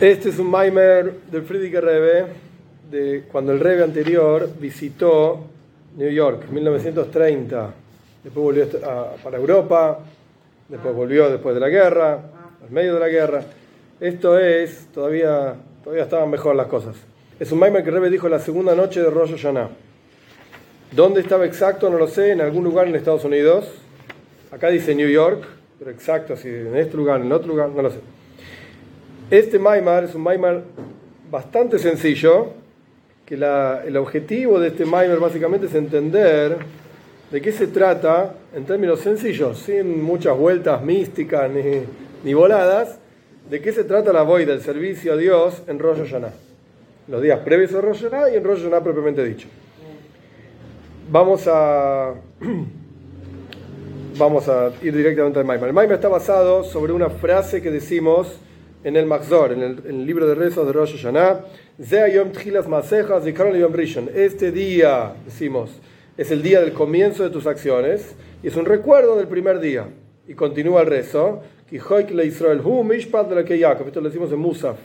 Este 0.00 0.30
es 0.30 0.38
un 0.38 0.50
Maimer 0.50 1.12
del 1.30 1.42
Friedrich 1.42 1.74
Rebe, 1.74 2.24
de 2.90 3.24
cuando 3.30 3.52
el 3.52 3.60
Rebe 3.60 3.82
anterior 3.84 4.48
visitó 4.58 5.44
New 5.96 6.10
York, 6.10 6.44
1930. 6.50 7.74
Después 8.24 8.42
volvió 8.42 8.64
a- 8.88 9.14
para 9.22 9.36
Europa, 9.36 9.98
después 10.68 10.94
volvió 10.94 11.28
después 11.30 11.54
de 11.54 11.60
la 11.60 11.68
guerra, 11.68 12.12
al 12.64 12.70
medio 12.70 12.94
de 12.94 13.00
la 13.00 13.08
guerra. 13.08 13.42
Esto 14.00 14.38
es, 14.38 14.86
todavía, 14.92 15.54
todavía 15.84 16.04
estaban 16.04 16.30
mejor 16.30 16.56
las 16.56 16.66
cosas. 16.68 16.96
Es 17.38 17.52
un 17.52 17.58
Maimer 17.58 17.84
que 17.84 17.90
Rebe 17.90 18.08
dijo 18.10 18.28
la 18.28 18.38
segunda 18.38 18.74
noche 18.74 19.02
de 19.02 19.10
Rosh 19.10 19.32
Hashanah. 19.32 19.68
¿Dónde 20.92 21.20
estaba 21.20 21.44
exacto? 21.44 21.88
No 21.90 21.98
lo 21.98 22.08
sé, 22.08 22.32
en 22.32 22.40
algún 22.40 22.64
lugar 22.64 22.88
en 22.88 22.96
Estados 22.96 23.24
Unidos. 23.24 23.66
Acá 24.50 24.68
dice 24.68 24.94
New 24.94 25.08
York, 25.08 25.44
pero 25.78 25.90
exacto, 25.90 26.36
si 26.36 26.48
en 26.48 26.74
este 26.76 26.96
lugar, 26.96 27.20
en 27.20 27.30
otro 27.32 27.48
lugar, 27.48 27.68
no 27.68 27.82
lo 27.82 27.90
sé. 27.90 27.98
Este 29.30 29.60
Maimar 29.60 30.02
es 30.02 30.14
un 30.16 30.22
Maimar 30.22 30.64
bastante 31.30 31.78
sencillo, 31.78 32.48
que 33.24 33.36
el 33.36 33.96
objetivo 33.96 34.58
de 34.58 34.68
este 34.68 34.84
Maimar 34.84 35.20
básicamente 35.20 35.66
es 35.66 35.74
entender 35.76 36.56
de 37.30 37.40
qué 37.40 37.52
se 37.52 37.68
trata 37.68 38.34
en 38.52 38.64
términos 38.64 38.98
sencillos, 38.98 39.60
sin 39.60 40.02
muchas 40.02 40.36
vueltas 40.36 40.82
místicas 40.82 41.48
ni, 42.24 42.34
voladas, 42.34 42.98
de 43.48 43.60
qué 43.60 43.70
se 43.70 43.84
trata 43.84 44.12
la 44.12 44.22
void 44.22 44.48
del 44.48 44.62
servicio 44.62 45.12
a 45.12 45.16
Dios 45.16 45.62
en 45.68 45.78
Rosh 45.78 45.98
Hashanah. 45.98 46.32
Los 47.06 47.22
días 47.22 47.38
previos 47.38 47.72
a 47.74 47.80
Rosh 47.80 48.02
Hashanah 48.02 48.30
y 48.30 48.36
en 48.36 48.42
Rosh 48.42 48.62
Hashanah 48.62 48.82
propiamente 48.82 49.24
dicho. 49.24 49.46
Vamos 51.08 51.46
a, 51.46 52.14
vamos 54.18 54.48
a 54.48 54.72
ir 54.82 54.96
directamente 54.96 55.38
al 55.38 55.44
Maimar. 55.44 55.68
El 55.68 55.74
Maimar 55.74 55.94
está 55.94 56.08
basado 56.08 56.64
sobre 56.64 56.92
una 56.92 57.10
frase 57.10 57.62
que 57.62 57.70
decimos 57.70 58.40
en 58.82 58.96
el 58.96 59.06
Maxor, 59.06 59.52
en 59.52 59.62
el, 59.62 59.78
en 59.86 60.00
el 60.00 60.06
libro 60.06 60.26
de 60.26 60.34
rezos 60.34 60.66
de 60.66 60.72
Rosh 60.72 60.96
Hashanah. 60.96 61.40
Este 64.14 64.50
día, 64.52 65.14
decimos, 65.24 65.70
es 66.16 66.30
el 66.30 66.42
día 66.42 66.60
del 66.60 66.72
comienzo 66.72 67.22
de 67.22 67.30
tus 67.30 67.46
acciones 67.46 68.14
y 68.42 68.48
es 68.48 68.56
un 68.56 68.64
recuerdo 68.64 69.16
del 69.16 69.28
primer 69.28 69.60
día. 69.60 69.86
Y 70.26 70.34
continúa 70.34 70.80
el 70.82 70.86
rezo. 70.86 71.42
Esto 71.70 72.00
lo 74.00 74.08
decimos 74.08 74.32
en 74.32 74.38
Musaf, 74.38 74.76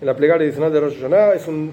en 0.00 0.06
la 0.06 0.16
plegaria 0.16 0.46
adicional 0.46 0.72
de 0.72 0.80
Rosh 0.80 0.94
Hashanah. 0.96 1.34
Es 1.34 1.46
un- 1.48 1.72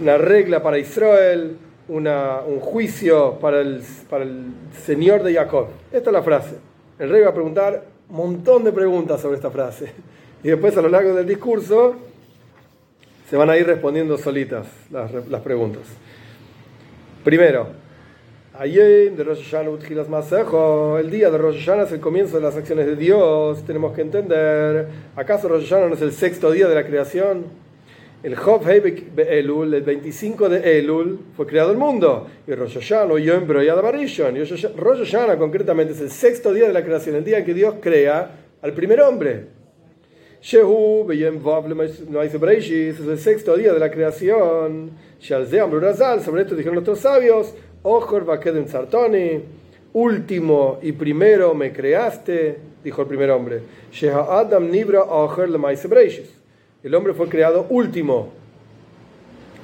una 0.00 0.16
regla 0.16 0.62
para 0.62 0.78
Israel, 0.78 1.56
una- 1.88 2.40
un 2.46 2.60
juicio 2.60 3.38
para 3.40 3.60
el, 3.60 3.82
para 4.08 4.22
el 4.24 4.44
Señor 4.86 5.22
de 5.24 5.34
Jacob. 5.34 5.66
Esta 5.92 6.10
es 6.10 6.14
la 6.14 6.22
frase. 6.22 6.54
El 6.98 7.10
rey 7.10 7.20
va 7.22 7.30
a 7.30 7.34
preguntar 7.34 7.84
un 8.08 8.16
montón 8.16 8.62
de 8.64 8.72
preguntas 8.72 9.20
sobre 9.20 9.36
esta 9.36 9.50
frase. 9.50 9.92
Y 10.44 10.48
después 10.48 10.76
a 10.76 10.82
lo 10.82 10.88
largo 10.88 11.14
del 11.14 11.26
discurso 11.26 11.96
se 13.30 13.36
van 13.36 13.48
a 13.50 13.56
ir 13.56 13.66
respondiendo 13.66 14.18
solitas 14.18 14.66
las, 14.90 15.10
re- 15.10 15.22
las 15.28 15.40
preguntas. 15.40 15.82
Primero, 17.24 17.68
Ayem 18.58 19.16
de 19.16 19.24
Rosh 19.24 19.50
Hashanah 19.50 21.00
el 21.00 21.10
día 21.10 21.30
de 21.30 21.38
Rosh 21.38 21.64
Hashanah 21.64 21.84
es 21.84 21.92
el 21.92 22.00
comienzo 22.00 22.36
de 22.36 22.42
las 22.42 22.56
acciones 22.56 22.86
de 22.86 22.96
Dios. 22.96 23.64
Tenemos 23.64 23.94
que 23.94 24.02
entender, 24.02 24.88
¿acaso 25.16 25.48
Rosh 25.48 25.68
Hashanah 25.68 25.88
no 25.88 25.94
es 25.94 26.02
el 26.02 26.12
sexto 26.12 26.50
día 26.50 26.68
de 26.68 26.74
la 26.74 26.84
creación? 26.84 27.44
El 28.22 28.36
Job 28.36 28.62
Elul, 28.68 29.72
el 29.74 29.82
25 29.82 30.48
de 30.48 30.78
Elul, 30.78 31.18
fue 31.36 31.46
creado 31.46 31.70
el 31.72 31.78
mundo. 31.78 32.26
Y 32.46 32.52
Rosh 32.54 32.74
Hashanah, 32.78 33.18
Yom 33.18 33.46
Broyad 33.46 33.80
Barishon. 33.80 34.34
Rosh 34.76 34.98
Hashanah 34.98 35.38
concretamente 35.38 35.94
es 35.94 36.00
el 36.00 36.10
sexto 36.10 36.52
día 36.52 36.66
de 36.66 36.72
la 36.72 36.84
creación, 36.84 37.16
el 37.16 37.24
día 37.24 37.38
en 37.38 37.44
que 37.44 37.54
Dios 37.54 37.76
crea 37.80 38.32
al 38.60 38.72
primer 38.74 39.00
hombre. 39.00 39.61
Shehu 40.42 41.06
Beyem 41.06 41.40
Vav 41.40 41.68
Breishis, 42.40 42.98
es 42.98 43.06
el 43.06 43.18
sexto 43.18 43.56
día 43.56 43.72
de 43.72 43.78
la 43.78 43.92
creación. 43.92 44.90
Shalze 45.20 45.60
Amru 45.60 45.78
Razal, 45.78 46.20
sobre 46.20 46.42
esto 46.42 46.56
dijeron 46.56 46.74
nuestros 46.74 46.98
sabios. 46.98 47.54
Ojor 47.84 48.24
Vakedem 48.24 48.66
Sartoni, 48.66 49.40
último 49.92 50.80
y 50.82 50.90
primero 50.92 51.54
me 51.54 51.72
creaste, 51.72 52.58
dijo 52.82 53.02
el 53.02 53.08
primer 53.08 53.30
hombre. 53.30 53.60
Sheha 53.92 54.40
Adam 54.40 54.68
Nibra 54.68 55.02
Ojor 55.04 55.48
Breishis. 55.88 56.34
El 56.82 56.96
hombre 56.96 57.14
fue 57.14 57.28
creado 57.28 57.66
último 57.70 58.32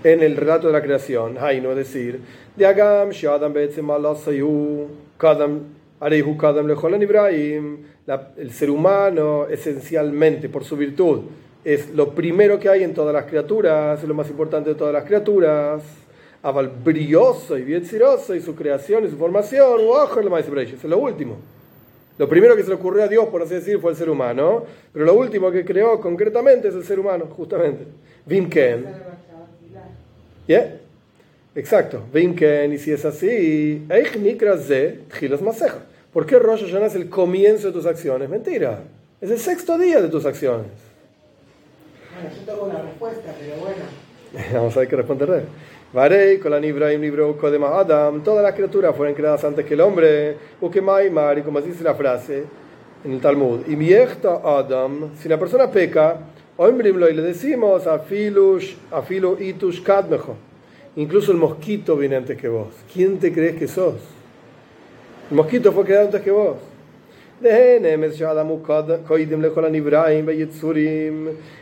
en 0.05 0.23
el 0.23 0.37
relato 0.37 0.69
de 0.69 0.75
la 0.75 0.83
creación. 0.83 1.39
Haino, 1.41 1.73
es 1.73 1.77
decir, 1.77 2.21
de 2.55 2.67
Agam, 2.67 3.11
Shadam 3.11 3.53
Betzem 3.53 3.91
Allah 3.91 4.15
Sayu, 4.15 4.87
Kadam, 5.19 5.61
Arehu 5.99 6.37
Kadam 6.37 6.69
Lejolan 6.69 7.03
Ibrahim, 7.03 7.79
el 8.37 8.53
ser 8.53 8.71
humano 8.71 9.47
esencialmente, 9.49 10.49
por 10.49 10.65
su 10.65 10.77
virtud, 10.77 11.21
es 11.65 11.91
lo 11.91 12.15
primero 12.15 12.59
que 12.59 12.69
hay 12.69 12.83
en 12.83 12.95
todas 12.95 13.13
las 13.13 13.27
criaturas, 13.27 14.03
es 14.03 14.09
lo 14.09 14.15
más 14.15 14.31
importante 14.31 14.71
de 14.71 14.77
todas 14.77 14.95
las 14.95 15.05
criaturas. 15.05 15.83
Aval 16.41 16.71
brioso 16.85 17.59
y 17.59 17.63
vietziroso 17.63 18.35
y 18.35 18.41
su 18.41 18.55
creación 18.55 19.05
y 19.05 19.11
su 19.11 19.17
formación, 19.17 19.81
es 19.81 20.85
lo 20.85 20.99
último. 20.99 21.37
Lo 22.17 22.29
primero 22.29 22.57
que 22.57 22.63
se 22.63 22.69
le 22.69 22.77
ocurrió 22.77 23.03
a 23.05 23.09
Dios, 23.09 23.27
por 23.27 23.43
así 23.43 23.55
decir, 23.55 23.79
fue 23.81 23.91
el 23.91 23.97
ser 23.97 24.09
humano, 24.09 24.65
pero 24.93 25.05
lo 25.05 25.15
último 25.15 25.51
que 25.51 25.65
creó 25.65 26.01
concretamente 26.01 26.69
es 26.69 26.75
el 26.75 26.85
ser 26.85 26.99
humano, 26.99 27.27
justamente. 27.27 27.85
Vimken. 28.25 28.87
¿Yeah? 30.47 30.79
Exacto. 31.55 32.03
Vimken, 32.13 32.73
y 32.73 32.79
si 32.79 32.93
es 32.93 33.05
así, 33.05 33.85
Eich 33.89 34.17
Nikra 34.17 34.57
Ze 34.59 35.01
Tchilas 35.11 35.43
Maseja. 35.43 35.88
¿Por 36.13 36.27
qué 36.27 36.39
Rosh 36.39 36.65
Hashanah 36.65 36.87
es 36.87 36.95
el 36.95 37.09
comienzo 37.09 37.69
de 37.69 37.73
tus 37.73 37.87
acciones? 37.87 38.29
Mentira. 38.29 38.81
Es 39.21 39.31
el 39.31 39.39
sexto 39.39 39.77
día 39.77 40.01
de 40.01 40.09
tus 40.09 40.25
acciones. 40.25 40.67
Bueno, 42.15 42.35
yo 42.35 42.53
tengo 42.53 42.65
una 42.67 42.83
respuesta, 42.83 43.35
pero 43.39 43.57
bueno. 43.57 44.49
Vamos 44.55 44.77
a 44.77 44.81
ver 44.81 44.89
qué 44.89 44.97
responde 44.97 45.25
el 45.25 45.31
rey. 45.31 45.43
Varei, 45.93 46.39
Kolan 46.39 46.65
Ibrahim, 46.65 47.01
libro 47.01 47.37
Kodem 47.37 47.65
Adam, 47.65 48.23
todas 48.23 48.43
las 48.43 48.55
criaturas 48.55 48.95
fueron 48.95 49.15
creadas 49.15 49.45
antes 49.45 49.65
que 49.65 49.75
el 49.75 49.81
hombre. 49.81 50.37
Ukemai 50.61 51.11
Mari, 51.11 51.43
como 51.43 51.61
dice 51.61 51.83
la 51.83 51.95
frase 51.95 52.45
en 53.05 53.13
el 53.13 53.21
Talmud. 53.21 53.61
Y 53.67 53.77
miechta 53.77 54.41
Adam, 54.45 55.11
si 55.17 55.29
la 55.29 55.39
persona 55.39 55.71
peca, 55.71 56.19
Oimrimlo, 56.61 57.09
y 57.09 57.15
le 57.15 57.23
decimos 57.23 57.87
afilush, 57.87 58.75
afilu 58.91 59.37
itush 59.41 59.81
kadmejo. 59.81 60.35
Incluso 60.97 61.31
el 61.31 61.39
mosquito 61.39 61.97
viene 61.97 62.17
antes 62.17 62.37
que 62.37 62.49
vos. 62.49 62.67
¿Quién 62.93 63.21
te 63.21 63.33
crees 63.33 63.57
que 63.57 63.69
sos? 63.69 63.95
El 65.31 65.37
mosquito 65.37 65.73
fue 65.73 65.85
creado 65.85 66.07
antes 66.07 66.23
que 66.23 66.31
vos. 66.31 66.57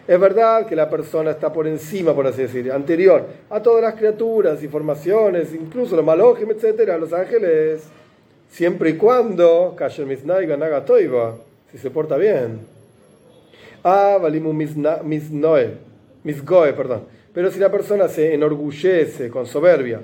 Es 0.08 0.20
verdad 0.20 0.66
que 0.66 0.74
la 0.76 0.88
persona 0.88 1.32
está 1.32 1.52
por 1.52 1.66
encima, 1.66 2.14
por 2.14 2.26
así 2.26 2.42
decir, 2.42 2.72
anterior 2.72 3.26
a 3.50 3.60
todas 3.60 3.82
las 3.82 3.94
criaturas 3.94 4.62
y 4.62 4.68
formaciones, 4.68 5.52
incluso 5.52 5.94
los 5.96 6.04
malojim, 6.04 6.50
etcétera, 6.50 6.96
los 6.96 7.12
ángeles, 7.12 7.82
siempre 8.48 8.90
y 8.90 8.96
cuando 8.96 9.76
si 11.70 11.78
se 11.78 11.90
porta 11.90 12.16
bien. 12.16 12.60
Ah, 13.84 14.18
misgoe, 16.24 16.72
perdón. 16.72 17.02
Pero 17.34 17.50
si 17.50 17.58
la 17.58 17.70
persona 17.70 18.08
se 18.08 18.32
enorgullece 18.32 19.28
con 19.28 19.44
soberbia, 19.44 20.00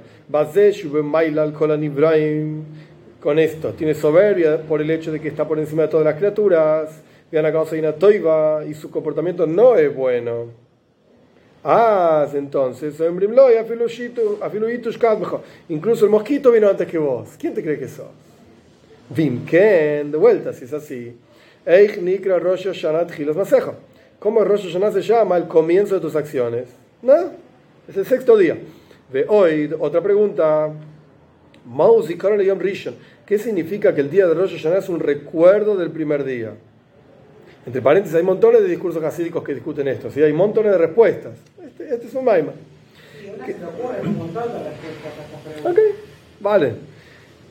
con 3.23 3.39
esto, 3.39 3.73
tiene 3.73 3.95
soberbia 3.95 4.61
por 4.61 4.83
el 4.83 4.91
hecho 4.91 5.13
de 5.13 5.21
que 5.21 5.29
está 5.29 5.47
por 5.47 5.59
encima 5.59 5.83
de 5.83 5.89
todas 5.89 6.05
las 6.05 6.17
criaturas, 6.17 6.91
vean 7.31 7.47
acá 7.47 7.63
una 7.63 7.93
toiva 7.93 8.65
y 8.69 8.75
su 8.75 8.91
comportamiento 8.91 9.47
no 9.47 9.77
es 9.77 9.95
bueno. 9.95 10.47
Ah, 11.63 12.27
entonces, 12.35 12.97
incluso 15.69 16.05
el 16.05 16.11
mosquito 16.11 16.51
vino 16.51 16.69
antes 16.69 16.89
que 16.89 16.99
vos. 16.99 17.29
¿Quién 17.39 17.55
te 17.55 17.63
cree 17.63 17.79
que 17.79 17.87
sos? 17.87 18.07
Vimken, 19.09 20.11
de 20.11 20.19
vuelta, 20.19 20.53
si 20.53 20.65
es 20.65 20.73
así. 20.73 21.17
¿Cómo 24.19 24.45
Rosh 24.45 24.65
Hashanah 24.67 24.93
se 24.93 25.03
llama 25.03 25.37
el 25.37 25.47
comienzo 25.47 25.95
de 25.95 26.01
tus 26.01 26.17
acciones? 26.17 26.69
No, 27.01 27.31
es 27.89 27.97
el 27.97 28.05
sexto 28.05 28.37
día. 28.37 28.59
De 29.13 29.25
hoy, 29.29 29.73
otra 29.79 30.01
pregunta. 30.01 30.73
Yom 31.65 32.59
Rishon. 32.59 32.95
¿Qué 33.27 33.39
significa 33.39 33.95
que 33.95 34.01
el 34.01 34.11
día 34.11 34.27
de 34.27 34.35
Rosh 34.35 34.57
Hashanah 34.57 34.79
es 34.79 34.89
un 34.89 35.01
recuerdo 35.01 35.77
del 35.77 35.91
primer 35.91 36.25
día? 36.25 36.53
Entre 37.65 37.81
paréntesis, 37.81 38.17
hay 38.17 38.25
montones 38.25 38.63
de 38.63 38.69
discursos 38.69 39.03
hasídicos 39.05 39.45
que 39.45 39.55
discuten 39.55 39.87
esto. 39.87 40.11
¿sí? 40.11 40.21
Hay 40.23 40.33
montones 40.33 40.73
de 40.73 40.79
respuestas. 40.79 41.33
Este, 41.65 41.95
este 41.95 42.07
es 42.09 42.15
un 42.15 42.25
maima. 42.25 42.53
Ok, 45.65 45.79
vale. 46.41 46.73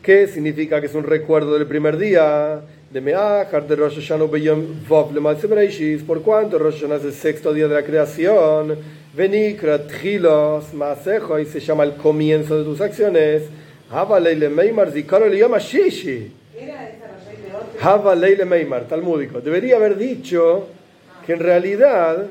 ¿Qué 0.02 0.28
significa 0.28 0.82
que 0.82 0.88
es 0.88 0.96
un 0.96 1.04
recuerdo 1.04 1.58
del 1.58 1.68
primer 1.68 1.98
día? 1.98 2.62
De 2.92 3.00
Meajar, 3.00 3.66
de 3.66 3.76
Rosh 3.78 4.02
Hashanah 4.02 4.26
Beyom 4.26 4.86
Vov 4.88 5.14
Lemalse 5.14 5.48
Breishis. 5.48 6.04
¿Por 6.04 6.22
cuánto 6.22 6.60
Rosh 6.60 6.82
Hashanah 6.82 6.96
es 6.98 7.06
el 7.06 7.14
sexto 7.14 7.54
día 7.54 7.70
de 7.70 7.76
la 7.76 7.84
creación? 7.84 8.78
Venikra 9.16 9.88
Tchilos 9.88 10.74
Masejo 10.74 11.40
y 11.40 11.46
se 11.46 11.62
llama 11.62 11.86
el 11.86 11.94
comienzo 11.94 12.58
de 12.58 12.66
tus 12.66 12.82
acciones. 12.82 13.44
Hava 13.92 14.20
Leile 14.20 14.50
Meimar 14.50 14.90
Zikaro 14.92 15.30
Shishi. 15.30 16.32
Rashai 16.56 17.38
de 17.44 17.56
otro. 17.56 17.80
Hava 17.82 18.16
Leile 18.16 18.46
Meimar, 18.46 18.88
talmúdico. 18.88 19.42
Debería 19.42 19.76
haber 19.76 19.98
dicho 19.98 20.68
que 21.26 21.34
en 21.34 21.40
realidad 21.40 22.28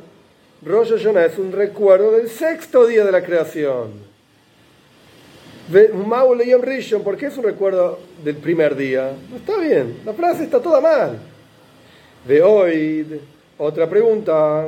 Rosh 0.64 0.90
Hashanah 0.92 1.26
es 1.26 1.38
un 1.38 1.52
recuerdo 1.52 2.12
del 2.12 2.28
sexto 2.28 2.86
día 2.86 3.04
de 3.04 3.12
la 3.12 3.22
creación. 3.22 4.10
Maule 5.94 6.48
Yom 6.48 6.62
Rishon, 6.62 7.04
¿por 7.04 7.16
qué 7.16 7.26
es 7.26 7.36
un 7.36 7.44
recuerdo 7.44 8.00
del 8.24 8.36
primer 8.36 8.74
día? 8.74 9.12
No 9.30 9.36
está 9.36 9.56
bien, 9.58 10.00
la 10.04 10.12
frase 10.14 10.44
está 10.44 10.60
toda 10.60 10.80
mal. 10.80 11.18
De 12.26 12.42
hoy, 12.42 13.20
otra 13.56 13.88
pregunta. 13.88 14.66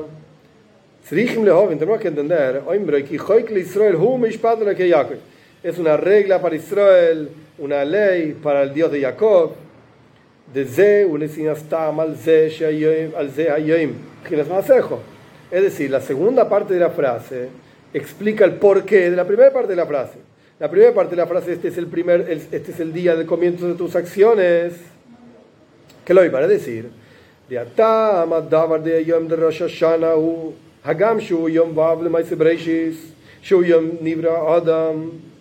Tenemos 1.09 2.01
que 2.01 2.09
entender, 2.09 2.63
es 5.63 5.79
una 5.79 5.97
regla 5.97 6.41
para 6.43 6.57
Israel, 6.57 7.31
una 7.59 7.85
ley 7.85 8.37
para 8.43 8.63
el 8.63 8.75
Dios 8.75 8.91
de 8.91 9.01
Jacob. 9.01 9.53
Es 10.55 10.77
decir, 15.63 15.91
la 15.91 16.01
segunda 16.01 16.49
parte 16.49 16.75
de 16.75 16.81
la 16.81 16.91
frase 16.91 17.49
explica 17.95 18.45
el 18.45 18.55
porqué 18.55 19.11
de 19.11 19.17
la 19.17 19.27
primera 19.27 19.53
parte 19.53 19.69
de 19.69 19.77
la 19.77 19.87
frase. 19.87 20.19
La 20.59 20.71
primera 20.71 20.93
parte 20.93 21.11
de 21.11 21.17
la 21.17 21.27
frase, 21.27 21.53
este 21.53 21.69
es 21.69 21.79
el, 21.79 21.87
primer, 21.87 22.21
este 22.31 22.71
es 22.71 22.81
el 22.81 22.93
día 22.93 23.17
del 23.17 23.27
comienzo 23.27 23.69
de 23.69 23.75
tus 23.75 23.97
acciones. 23.97 24.75
¿Qué 26.05 26.15
lo 26.15 26.25
iba 26.25 26.41
a 26.41 26.47
decir? 26.47 26.91
De 27.49 27.59
Ata, 27.59 28.27
Davar 28.49 28.83
de 28.83 29.05
Yom 29.05 29.29
de 29.29 29.37
Rosh 29.37 29.61
Hashanah, 29.61 30.15
Hagam 30.85 31.19
Shu 31.19 31.49
Yom 31.49 31.75
Vav 31.75 32.03
le 32.03 32.11
Maise 32.11 32.35
Breishis, 32.35 32.97
Shu 33.43 33.65
Yom 33.65 33.99
Nibra 34.01 34.57
Adam, 34.57 35.32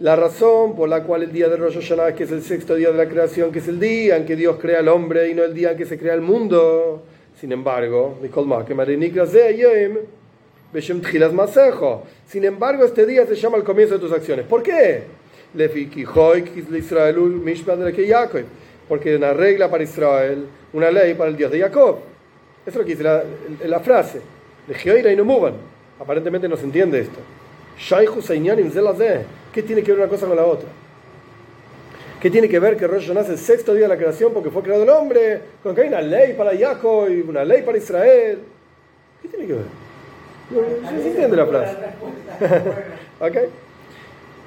La 0.00 0.16
razón 0.16 0.74
por 0.74 0.88
la 0.88 1.04
cual 1.04 1.22
el 1.22 1.30
día 1.30 1.48
de 1.48 1.56
Rosh 1.56 1.74
Hashanah, 1.74 2.12
que 2.12 2.24
es 2.24 2.32
el 2.32 2.42
sexto 2.42 2.74
día 2.74 2.90
de 2.90 2.96
la 2.96 3.08
creación, 3.08 3.52
que 3.52 3.60
es 3.60 3.68
el 3.68 3.78
día 3.78 4.16
en 4.16 4.26
que 4.26 4.34
Dios 4.34 4.56
crea 4.60 4.80
al 4.80 4.88
hombre 4.88 5.28
y 5.28 5.34
no 5.34 5.44
el 5.44 5.54
día 5.54 5.70
en 5.70 5.76
que 5.76 5.86
se 5.86 5.96
crea 5.96 6.14
el 6.14 6.22
mundo. 6.22 7.04
Sin 7.38 7.52
embargo, 7.52 8.18
sin 12.26 12.44
embargo, 12.44 12.84
este 12.84 13.06
día 13.06 13.26
se 13.26 13.36
llama 13.36 13.58
el 13.58 13.62
comienzo 13.62 13.94
de 13.94 14.00
tus 14.00 14.10
acciones. 14.10 14.44
¿Por 14.46 14.64
qué? 14.64 15.04
Porque 18.88 19.16
una 19.16 19.32
regla 19.34 19.70
para 19.70 19.84
Israel, 19.84 20.46
una 20.72 20.90
ley 20.90 21.14
para 21.14 21.30
el 21.30 21.36
Dios 21.36 21.52
de 21.52 21.60
Jacob. 21.60 21.98
Eso 22.66 22.70
es 22.70 22.74
lo 22.76 22.84
que 22.84 22.96
dice 22.96 23.04
la, 23.68 23.80
frase. 23.80 24.20
Aparentemente 26.00 26.48
no 26.48 26.56
se 26.56 26.64
entiende 26.64 26.98
esto. 26.98 27.20
¿Qué 29.53 29.63
tiene 29.63 29.83
que 29.83 29.91
ver 29.91 30.01
una 30.01 30.09
cosa 30.09 30.27
con 30.27 30.35
la 30.35 30.45
otra? 30.45 30.69
¿Qué 32.19 32.31
tiene 32.31 32.49
que 32.49 32.59
ver 32.59 32.77
que 32.77 32.87
Rosh 32.87 33.07
Hashanah 33.07 33.21
es 33.21 33.29
el 33.29 33.37
sexto 33.37 33.73
día 33.73 33.83
de 33.83 33.89
la 33.89 33.97
creación 33.97 34.33
porque 34.33 34.49
fue 34.49 34.63
creado 34.63 34.83
el 34.83 34.89
hombre? 34.89 35.41
Con 35.61 35.75
que 35.75 35.81
hay 35.81 35.87
una 35.87 36.01
ley 36.01 36.33
para 36.33 36.57
Jacob 36.57 37.09
y 37.09 37.21
una 37.21 37.45
ley 37.45 37.61
para 37.61 37.77
Israel. 37.77 38.39
¿Qué 39.21 39.27
tiene 39.27 39.45
que 39.45 39.53
ver? 39.53 39.65
se 41.01 41.09
entiende 41.09 41.37
la 41.37 41.45
frase. 41.45 41.75
ok. 43.19 43.37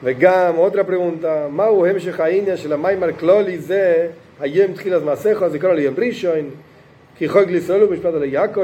וגם, 0.02 0.58
otra 0.58 0.84
pregunta, 0.84 1.48
מהו 1.50 1.86
המשך 1.86 2.20
העניין 2.20 2.56
של 2.56 2.72
המיימר 2.72 3.12
כלולי 3.12 3.58
זה, 3.58 4.08
היום 4.40 4.72
תחילת 4.72 5.02
מעשיך, 5.02 5.48
זה 5.48 5.58
קורא 5.58 5.72
ליום 5.72 5.94
ראשון, 5.98 6.50
כי 7.16 7.28
חוק 7.28 7.46
לישראל 7.46 7.80
הוא 7.80 7.92
משפט 7.92 8.14
על 8.14 8.24
יעקב. 8.24 8.62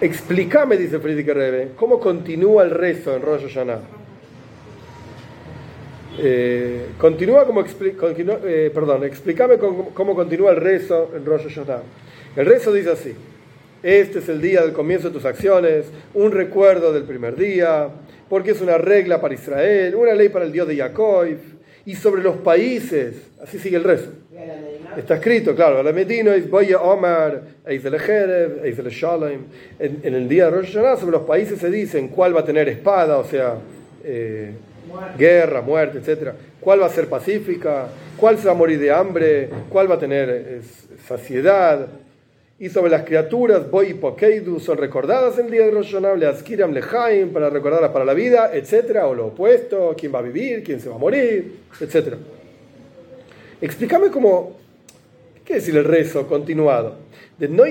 Explícame, 0.00 0.76
dice 0.76 0.98
Friedrich 0.98 1.28
Rebbe, 1.28 1.68
cómo 1.76 2.00
continúa 2.00 2.64
el 2.64 2.70
rezo 2.70 3.14
en 3.14 3.22
Rosh 3.22 3.42
Hashanah. 3.42 3.78
Eh, 6.18 6.86
continúa 6.98 7.46
como 7.46 7.64
continúa, 7.98 8.38
eh, 8.44 8.70
perdón, 8.74 9.04
explícame 9.04 9.58
cómo, 9.58 10.14
continúa 10.14 10.50
el 10.50 10.56
rezo 10.56 11.12
en 11.14 11.24
Rosh 11.24 11.48
Hashanah. 11.48 11.82
El 12.36 12.46
rezo 12.46 12.72
dice 12.72 12.90
así. 12.90 13.14
Este 13.84 14.18
es 14.18 14.28
el 14.28 14.40
día 14.40 14.62
del 14.62 14.72
comienzo 14.72 15.08
de 15.08 15.14
tus 15.14 15.26
acciones, 15.26 15.86
un 16.14 16.32
recuerdo 16.32 16.92
del 16.92 17.04
primer 17.04 17.36
día, 17.36 17.88
porque 18.28 18.52
es 18.52 18.60
una 18.60 18.78
regla 18.78 19.20
para 19.20 19.34
Israel, 19.34 19.94
una 19.94 20.14
ley 20.14 20.30
para 20.30 20.46
el 20.46 20.52
Dios 20.52 20.66
de 20.66 20.76
Jacob, 20.76 21.26
y 21.84 21.94
sobre 21.94 22.22
los 22.22 22.36
países, 22.38 23.14
así 23.42 23.58
sigue 23.58 23.76
el 23.76 23.84
resto. 23.84 24.10
Está 24.96 25.14
escrito, 25.16 25.54
claro, 25.54 25.82
Shalom. 28.90 29.44
En 29.78 30.14
el 30.14 30.28
día 30.28 30.46
de 30.46 30.50
Rosh 30.50 30.72
Hashanah, 30.74 30.96
sobre 30.96 31.12
los 31.12 31.22
países 31.22 31.58
se 31.58 31.70
dicen 31.70 32.08
cuál 32.08 32.34
va 32.34 32.40
a 32.40 32.44
tener 32.44 32.68
espada, 32.68 33.18
o 33.18 33.24
sea, 33.24 33.56
eh, 34.02 34.52
guerra, 35.16 35.60
muerte, 35.62 35.98
etc. 35.98 36.32
¿Cuál 36.60 36.82
va 36.82 36.86
a 36.86 36.90
ser 36.90 37.08
pacífica? 37.08 37.86
¿Cuál 38.16 38.38
se 38.38 38.46
va 38.46 38.52
a 38.52 38.56
morir 38.56 38.78
de 38.78 38.90
hambre? 38.90 39.48
¿Cuál 39.68 39.90
va 39.90 39.96
a 39.96 39.98
tener 39.98 40.60
saciedad? 41.06 41.86
y 42.56 42.68
sobre 42.68 42.88
las 42.88 43.02
criaturas 43.02 43.68
Boy 43.68 43.90
y 43.90 43.94
Pokeidu 43.94 44.60
son 44.60 44.78
recordadas 44.78 45.38
en 45.40 45.46
el 45.46 45.50
día 45.50 45.64
de 45.64 45.72
Rosh 45.72 45.92
Hashanah, 45.92 46.28
Askiram 46.28 46.72
Lehaim 46.72 47.30
para 47.30 47.50
recordarlas 47.50 47.90
para 47.90 48.04
la 48.04 48.14
vida, 48.14 48.52
etcétera, 48.54 49.08
o 49.08 49.14
lo 49.14 49.26
opuesto, 49.26 49.94
quién 49.98 50.14
va 50.14 50.20
a 50.20 50.22
vivir, 50.22 50.62
quién 50.62 50.80
se 50.80 50.88
va 50.88 50.94
a 50.94 50.98
morir, 50.98 51.56
etcétera. 51.80 52.16
Explícame 53.60 54.10
cómo, 54.10 54.56
¿qué 55.34 55.40
quiere 55.44 55.60
decir 55.60 55.76
el 55.76 55.84
rezo 55.84 56.26
continuado? 56.26 56.96
De 57.38 57.48
no 57.48 57.64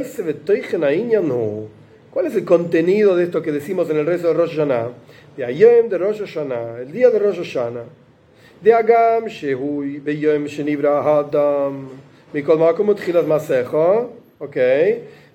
¿Cuál 2.11 2.27
es 2.27 2.35
el 2.35 2.45
contenido 2.45 3.15
de 3.15 3.23
esto 3.23 3.41
que 3.41 3.51
decimos 3.51 3.89
en 3.89 3.97
el 3.97 4.05
rezo 4.05 4.27
de 4.27 4.33
Rosh 4.33 4.51
Hashanah? 4.51 4.89
De 5.35 5.45
Ayem 5.45 5.89
de 5.89 5.97
Rosh 5.97 6.19
Hashanah, 6.19 6.81
el 6.81 6.91
día 6.91 7.09
de 7.09 7.17
Rosh 7.17 7.37
Hashanah. 7.37 7.85
De 8.61 8.73
Agam 8.73 9.25
Shehui, 9.25 9.99
Beyem 9.99 10.45
Shenibra 10.45 11.01
Hadam, 11.01 11.89
Mikol 12.31 12.59
Makom 12.59 12.93
Tchilas 12.95 13.25
Masecha. 13.25 14.07
¿ok? 14.39 14.57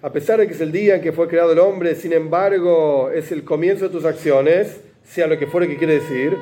A 0.03 0.13
pesar 0.13 0.39
de 0.39 0.47
que 0.47 0.55
es 0.55 0.61
el 0.61 0.71
día 0.71 0.97
en 0.97 1.01
que 1.01 1.13
fue 1.13 1.27
creado 1.29 1.53
el 1.53 1.59
hombre, 1.59 1.95
sin 1.95 2.13
embargo, 2.13 3.11
es 3.11 3.33
el 3.33 3.43
comienzo 3.43 3.87
de 3.87 3.91
tus 3.91 4.05
acciones, 4.05 4.81
sea 5.05 5.27
lo 5.27 5.39
que 5.39 5.47
fuere 5.47 5.67
que 5.67 5.77
quiere 5.77 5.95
decir. 5.95 6.37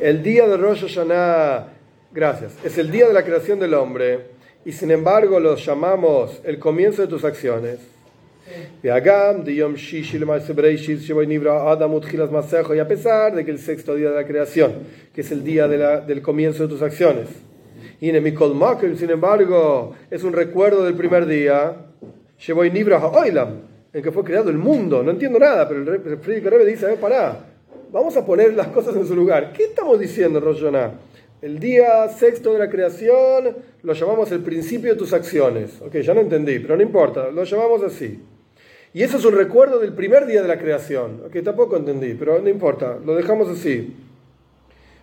El 0.00 0.22
día 0.22 0.46
de 0.46 0.56
Rosh 0.56 0.82
Hashanah, 0.82 1.68
gracias, 2.14 2.52
es 2.64 2.78
el 2.78 2.90
día 2.90 3.08
de 3.08 3.12
la 3.12 3.24
creación 3.24 3.58
del 3.58 3.74
hombre, 3.74 4.20
y 4.64 4.72
sin 4.72 4.90
embargo 4.90 5.40
lo 5.40 5.56
llamamos 5.56 6.40
el 6.44 6.58
comienzo 6.58 7.02
de 7.02 7.08
tus 7.08 7.24
acciones. 7.24 7.80
Y 8.82 8.88
a 8.88 9.02
pesar 12.86 13.34
de 13.34 13.44
que 13.44 13.50
el 13.50 13.58
sexto 13.58 13.94
día 13.94 14.10
de 14.10 14.16
la 14.16 14.26
creación, 14.26 14.72
que 15.12 15.22
es 15.22 15.32
el 15.32 15.42
día 15.42 15.66
del 15.66 16.22
comienzo 16.22 16.62
de 16.62 16.68
tus 16.68 16.82
acciones, 16.82 17.28
y 18.00 18.10
en 18.10 18.96
sin 18.96 19.10
embargo, 19.10 19.94
es 20.10 20.22
un 20.22 20.32
recuerdo 20.32 20.84
del 20.84 20.94
primer 20.94 21.26
día, 21.26 21.74
en 22.46 24.02
que 24.02 24.12
fue 24.12 24.24
creado 24.24 24.50
el 24.50 24.58
mundo. 24.58 25.02
No 25.02 25.10
entiendo 25.10 25.38
nada, 25.38 25.66
pero 25.68 25.94
el 25.94 26.18
Friedrich 26.18 26.44
Rebbe 26.44 26.66
dice, 26.66 26.86
ver, 26.86 27.00
pará, 27.00 27.46
vamos 27.90 28.16
a 28.16 28.26
poner 28.26 28.52
las 28.52 28.68
cosas 28.68 28.94
en 28.96 29.06
su 29.06 29.14
lugar. 29.14 29.52
¿Qué 29.52 29.64
estamos 29.64 29.98
diciendo, 29.98 30.38
Rosh 30.40 30.60
El 31.44 31.58
día 31.58 32.08
sexto 32.08 32.54
de 32.54 32.58
la 32.58 32.70
creación 32.70 33.54
lo 33.82 33.92
llamamos 33.92 34.32
el 34.32 34.40
principio 34.40 34.92
de 34.92 34.98
tus 34.98 35.12
acciones. 35.12 35.78
Ok, 35.82 35.96
ya 35.96 36.14
no 36.14 36.22
entendí, 36.22 36.58
pero 36.58 36.74
no 36.74 36.82
importa, 36.82 37.30
lo 37.30 37.44
llamamos 37.44 37.82
así. 37.82 38.18
Y 38.94 39.02
eso 39.02 39.18
es 39.18 39.26
un 39.26 39.36
recuerdo 39.36 39.78
del 39.78 39.92
primer 39.92 40.24
día 40.24 40.40
de 40.40 40.48
la 40.48 40.58
creación. 40.58 41.20
Ok, 41.26 41.36
tampoco 41.44 41.76
entendí, 41.76 42.14
pero 42.14 42.40
no 42.40 42.48
importa, 42.48 42.98
lo 43.04 43.14
dejamos 43.14 43.50
así. 43.50 43.94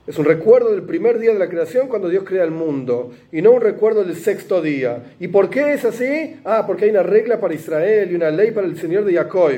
Es 0.07 0.17
un 0.17 0.25
recuerdo 0.25 0.71
del 0.71 0.81
primer 0.81 1.19
día 1.19 1.31
de 1.31 1.37
la 1.37 1.47
creación 1.47 1.87
cuando 1.87 2.09
Dios 2.09 2.23
crea 2.23 2.43
el 2.43 2.49
mundo 2.49 3.11
y 3.31 3.43
no 3.43 3.51
un 3.51 3.61
recuerdo 3.61 4.03
del 4.03 4.15
sexto 4.15 4.63
día. 4.63 5.13
¿Y 5.19 5.27
por 5.27 5.47
qué 5.47 5.73
es 5.73 5.85
así? 5.85 6.37
Ah, 6.43 6.63
porque 6.65 6.85
hay 6.85 6.89
una 6.89 7.03
regla 7.03 7.39
para 7.39 7.53
Israel 7.53 8.11
y 8.11 8.15
una 8.15 8.31
ley 8.31 8.49
para 8.49 8.65
el 8.65 8.75
Señor 8.79 9.05
de 9.05 9.13
Jacob. 9.13 9.51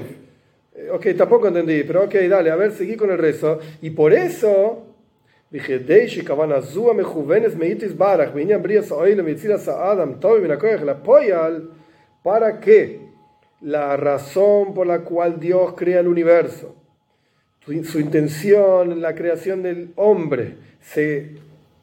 Eh, 0.76 0.90
ok, 0.92 1.08
tampoco 1.18 1.48
entendí, 1.48 1.82
pero 1.84 2.04
ok, 2.04 2.16
dale, 2.28 2.52
a 2.52 2.58
ver, 2.58 2.74
seguí 2.74 2.98
con 2.98 3.10
el 3.10 3.20
rezo. 3.20 3.60
Y 3.82 3.92
por 3.92 4.12
eso, 4.12 4.93
dije, 5.54 5.80
para 12.24 12.60
que 12.60 13.00
la 13.62 13.96
razón 13.96 14.74
por 14.74 14.88
la 14.88 15.00
cual 15.02 15.40
Dios 15.40 15.74
crea 15.78 16.00
el 16.00 16.08
universo. 16.08 16.76
Su, 17.66 18.00
intención 18.00 18.92
en 18.92 19.02
la 19.02 19.16
creación 19.16 19.64
del 19.64 19.94
hombre 19.96 20.56
se 20.82 21.38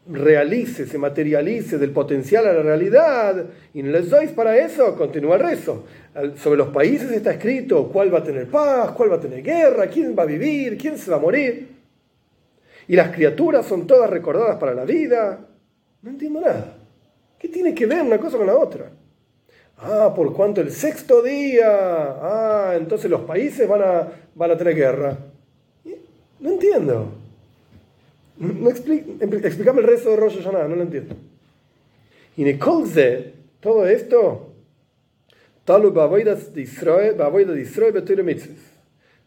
realice, 0.06 0.86
se 0.86 0.98
materialice 0.98 1.78
del 1.78 1.92
potencial 1.92 2.46
a 2.46 2.52
la 2.52 2.62
realidad, 2.62 3.46
y 3.72 3.82
no 3.82 3.92
les 3.92 4.10
doy 4.10 4.26
para 4.28 4.58
eso, 4.58 4.96
continúa 4.96 5.36
el 5.36 5.42
rezo. 5.42 5.84
Sobre 6.36 6.58
los 6.58 6.68
países 6.68 7.12
está 7.12 7.30
escrito 7.30 7.88
cuál 7.88 8.12
va 8.12 8.18
a 8.18 8.24
tener 8.24 8.48
paz, 8.48 8.90
cuál 8.90 9.12
va 9.12 9.16
a 9.16 9.20
tener 9.20 9.42
guerra, 9.42 9.86
quién 9.86 10.14
va 10.18 10.24
a 10.24 10.26
vivir, 10.26 10.76
quién 10.76 10.98
se 10.98 11.10
va 11.10 11.16
a 11.16 11.20
morir. 11.20 11.79
Y 12.90 12.96
las 12.96 13.14
criaturas 13.14 13.66
son 13.66 13.86
todas 13.86 14.10
recordadas 14.10 14.56
para 14.56 14.74
la 14.74 14.84
vida. 14.84 15.46
No 16.02 16.10
entiendo 16.10 16.40
nada. 16.40 16.76
¿Qué 17.38 17.46
tiene 17.46 17.72
que 17.72 17.86
ver 17.86 18.02
una 18.02 18.18
cosa 18.18 18.36
con 18.36 18.48
la 18.48 18.56
otra? 18.56 18.90
Ah, 19.78 20.12
por 20.12 20.32
cuanto 20.32 20.60
el 20.60 20.72
sexto 20.72 21.22
día. 21.22 21.68
Ah, 21.68 22.74
entonces 22.76 23.08
los 23.08 23.20
países 23.20 23.68
van 23.68 23.82
a, 23.82 24.08
van 24.34 24.50
a 24.50 24.56
tener 24.56 24.74
guerra. 24.74 25.16
No 26.40 26.50
entiendo. 26.50 27.12
No 28.38 28.68
explícame 28.68 29.82
el 29.82 29.86
resto 29.86 30.10
de 30.10 30.16
Rosh 30.16 30.38
Hashanah, 30.38 30.66
no 30.66 30.74
lo 30.74 30.82
entiendo. 30.82 31.14
Y 32.36 32.42
Nekolze, 32.42 33.34
todo 33.60 33.86
esto. 33.86 34.52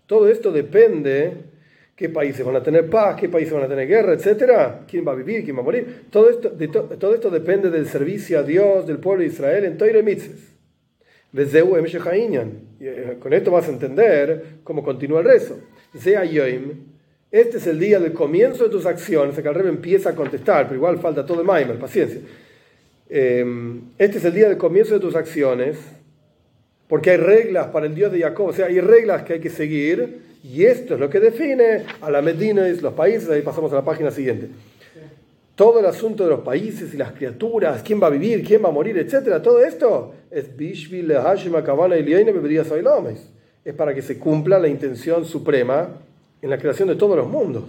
Todo 0.05 0.27
esto 0.27 0.51
depende 0.51 1.52
qué 1.95 2.09
países 2.09 2.45
van 2.45 2.55
a 2.55 2.63
tener 2.63 2.89
paz, 2.89 3.15
qué 3.19 3.29
países 3.29 3.53
van 3.53 3.63
a 3.63 3.67
tener 3.67 3.87
guerra, 3.87 4.13
etcétera, 4.13 4.81
quién 4.89 5.05
va 5.07 5.11
a 5.11 5.15
vivir, 5.15 5.43
quién 5.43 5.55
va 5.55 5.61
a 5.61 5.63
morir. 5.63 6.05
Todo 6.09 6.29
esto, 6.29 6.49
de 6.49 6.67
to- 6.67 6.89
todo 6.99 7.13
esto 7.13 7.29
depende 7.29 7.69
del 7.69 7.87
servicio 7.87 8.39
a 8.39 8.43
Dios 8.43 8.87
del 8.87 8.97
pueblo 8.97 9.21
de 9.21 9.27
Israel 9.27 9.65
en 9.65 9.77
Toire. 9.77 10.03
Vezeu 11.33 11.75
em 11.77 11.85
eh, 12.79 13.17
Con 13.19 13.33
esto 13.33 13.49
vas 13.49 13.67
a 13.67 13.71
entender 13.71 14.59
cómo 14.63 14.83
continúa 14.83 15.19
el 15.21 15.25
rezo. 15.25 15.59
Este 17.31 17.57
es 17.57 17.65
el 17.67 17.79
día 17.79 17.99
del 17.99 18.13
comienzo 18.13 18.65
de 18.65 18.69
tus 18.69 18.85
acciones. 18.85 19.35
Acá 19.37 19.49
el 19.49 19.55
rey 19.55 19.67
empieza 19.67 20.11
a 20.11 20.15
contestar, 20.15 20.65
pero 20.65 20.75
igual 20.75 20.99
falta 20.99 21.25
todo 21.25 21.41
el 21.41 21.47
Maimer, 21.47 21.79
paciencia. 21.79 22.21
Eh, 23.09 23.43
Este 23.97 24.19
es 24.19 24.25
el 24.25 24.33
día 24.33 24.49
del 24.49 24.57
comienzo 24.57 24.93
de 24.93 24.99
tus 24.99 25.15
acciones, 25.15 25.77
porque 26.87 27.09
hay 27.11 27.17
reglas 27.17 27.67
para 27.67 27.87
el 27.87 27.95
Dios 27.95 28.11
de 28.11 28.19
Jacob, 28.21 28.47
o 28.49 28.53
sea, 28.53 28.67
hay 28.67 28.79
reglas 28.79 29.23
que 29.23 29.33
hay 29.33 29.39
que 29.39 29.49
seguir, 29.49 30.22
y 30.43 30.65
esto 30.65 30.95
es 30.95 30.99
lo 30.99 31.09
que 31.09 31.19
define 31.19 31.83
a 32.01 32.11
la 32.11 32.21
Medina 32.21 32.67
y 32.67 32.77
los 32.79 32.93
países. 32.93 33.29
Ahí 33.29 33.41
pasamos 33.41 33.71
a 33.71 33.75
la 33.75 33.85
página 33.85 34.11
siguiente 34.11 34.49
todo 35.55 35.79
el 35.79 35.85
asunto 35.85 36.23
de 36.23 36.31
los 36.31 36.39
países 36.39 36.93
y 36.95 36.97
las 36.97 37.11
criaturas, 37.11 37.83
quién 37.83 38.01
va 38.01 38.07
a 38.07 38.09
vivir, 38.09 38.43
quién 38.43 38.63
va 38.63 38.69
a 38.69 38.71
morir, 38.71 38.97
etcétera, 38.97 39.39
todo 39.39 39.63
esto 39.63 40.15
es 40.31 40.57
Bishvil. 40.57 41.11
Es 43.65 43.73
para 43.75 43.93
que 43.93 44.01
se 44.01 44.17
cumpla 44.17 44.57
la 44.57 44.67
intención 44.67 45.25
suprema 45.25 45.89
en 46.41 46.49
la 46.49 46.57
creación 46.57 46.89
de 46.89 46.95
todos 46.95 47.15
los 47.15 47.27
mundos. 47.27 47.65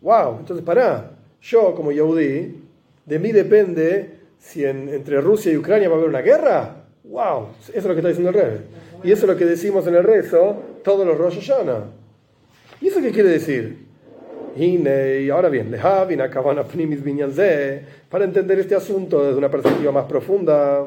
Wow, 0.00 0.38
entonces 0.38 0.64
pará, 0.64 1.10
yo 1.42 1.74
como 1.74 1.90
Yehudi, 1.90 2.54
de 3.06 3.18
mí 3.18 3.32
depende 3.32 4.10
si 4.38 4.64
en- 4.64 4.88
entre 4.88 5.20
Rusia 5.20 5.52
y 5.52 5.56
Ucrania 5.56 5.88
va 5.88 5.96
a 5.96 5.98
haber 5.98 6.08
una 6.10 6.22
guerra. 6.22 6.79
Wow, 7.10 7.48
eso 7.66 7.72
es 7.76 7.84
lo 7.84 7.90
que 7.90 7.98
está 7.98 8.08
diciendo 8.08 8.30
el 8.30 8.36
rey. 8.36 8.60
Y 9.02 9.10
eso 9.10 9.22
es 9.26 9.32
lo 9.32 9.36
que 9.36 9.44
decimos 9.44 9.84
en 9.88 9.96
el 9.96 10.04
rezo 10.04 10.62
todos 10.84 11.04
los 11.04 11.18
Rosh 11.18 11.40
Hashanah. 11.40 11.86
¿Y 12.80 12.86
eso 12.86 13.00
qué 13.00 13.10
quiere 13.10 13.30
decir? 13.30 13.90
Ahora 15.32 15.48
bien, 15.48 15.76
para 18.08 18.24
entender 18.24 18.60
este 18.60 18.76
asunto 18.76 19.24
desde 19.24 19.38
una 19.38 19.50
perspectiva 19.50 19.90
más 19.90 20.04
profunda. 20.04 20.86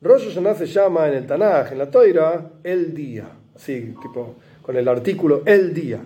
Rosh 0.00 0.28
Hashanah 0.28 0.54
se 0.54 0.66
llama 0.66 1.08
en 1.08 1.14
el 1.14 1.26
Tanaj, 1.26 1.72
en 1.72 1.78
la 1.78 1.90
Toira, 1.90 2.52
el 2.62 2.94
día. 2.94 3.26
Así, 3.56 3.94
tipo, 4.00 4.36
con 4.62 4.76
el 4.76 4.86
artículo 4.86 5.42
el 5.44 5.74
día. 5.74 5.98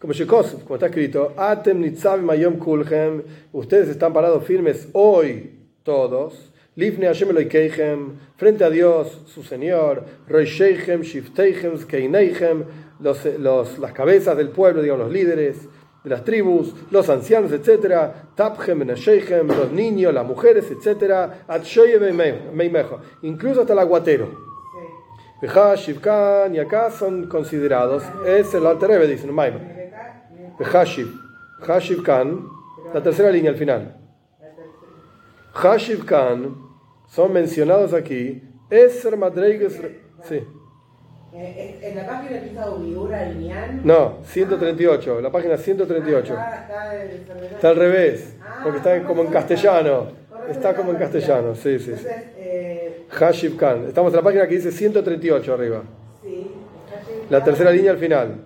Como 0.00 0.12
Shekosuf, 0.12 0.62
como 0.62 0.76
está 0.76 0.86
escrito, 0.86 1.32
Atem 1.36 1.80
nitzavim 1.80 2.30
ayom 2.30 2.56
kulchem, 2.58 3.22
ustedes 3.52 3.88
están 3.88 4.12
parados 4.12 4.44
firmes 4.44 4.88
hoy, 4.92 5.50
todos. 5.82 6.52
Lifne 6.76 7.08
Hashem 7.08 7.30
Eloikeichem, 7.30 8.12
frente 8.36 8.62
a 8.62 8.70
Dios, 8.70 9.22
su 9.26 9.42
Señor, 9.42 10.04
Roisheichem, 10.28 11.02
Shifteichem, 11.02 11.76
Skeineichem, 11.78 12.62
los, 13.00 13.24
los, 13.40 13.80
las 13.80 13.92
cabezas 13.92 14.36
del 14.36 14.50
pueblo, 14.50 14.82
digamos, 14.82 15.06
los 15.06 15.12
líderes 15.12 15.56
de 16.04 16.10
las 16.10 16.22
tribus, 16.22 16.72
los 16.92 17.08
ancianos, 17.08 17.50
etcétera, 17.50 18.28
Taphem, 18.36 18.78
Menasheichem, 18.78 19.48
los 19.48 19.72
niños, 19.72 20.14
las 20.14 20.24
mujeres, 20.24 20.66
Atshoye 21.48 21.98
Meimejo, 22.52 23.00
incluso 23.22 23.62
hasta 23.62 23.72
el 23.72 23.80
aguatero. 23.80 24.28
Beja, 25.42 25.74
Shivkan, 25.74 26.54
y 26.54 26.60
acá 26.60 26.92
son 26.92 27.26
considerados, 27.26 28.04
es 28.24 28.54
el 28.54 28.64
Alter 28.64 28.90
Rebbe, 28.90 29.08
dicen, 29.08 29.34
Maimon. 29.34 29.87
Behashiv, 30.58 31.08
Hashiv 31.66 32.02
Khan, 32.02 32.46
la 32.92 33.02
tercera 33.02 33.30
línea 33.30 33.50
al 33.50 33.56
final. 33.56 33.94
Hashiv 35.54 36.04
Khan 36.04 36.56
son 37.08 37.32
mencionados 37.32 37.92
aquí. 37.94 38.42
Eser 38.70 39.16
Madreiges. 39.16 39.80
Sí. 40.24 40.42
En 41.32 41.96
la 41.96 42.06
página 42.06 42.38
empieza 42.38 42.70
Ubiura 42.70 43.30
y 43.30 43.34
Nian. 43.36 43.80
No, 43.84 44.18
138, 44.24 45.20
la 45.20 45.30
página 45.30 45.56
138. 45.56 46.34
Ah, 46.36 46.58
está, 46.62 47.04
está. 47.04 47.44
Está 47.44 47.68
al 47.68 47.76
revés, 47.76 48.36
Ah, 48.42 48.60
porque 48.62 48.78
está 48.78 49.02
como 49.04 49.22
en 49.22 49.28
castellano. 49.28 50.06
Está 50.48 50.74
como 50.74 50.90
en 50.92 50.96
castellano, 50.96 51.54
sí, 51.54 51.78
sí. 51.78 51.94
sí. 51.96 52.06
Eh, 52.36 53.06
Hashiv 53.10 53.56
Khan. 53.56 53.84
Estamos 53.88 54.12
en 54.12 54.16
la 54.16 54.22
página 54.22 54.46
que 54.48 54.54
dice 54.54 54.72
138 54.72 55.54
arriba. 55.54 55.82
sí, 56.22 56.50
está 56.86 57.30
La 57.30 57.44
tercera 57.44 57.70
línea 57.70 57.92
al 57.92 57.98
final. 57.98 58.44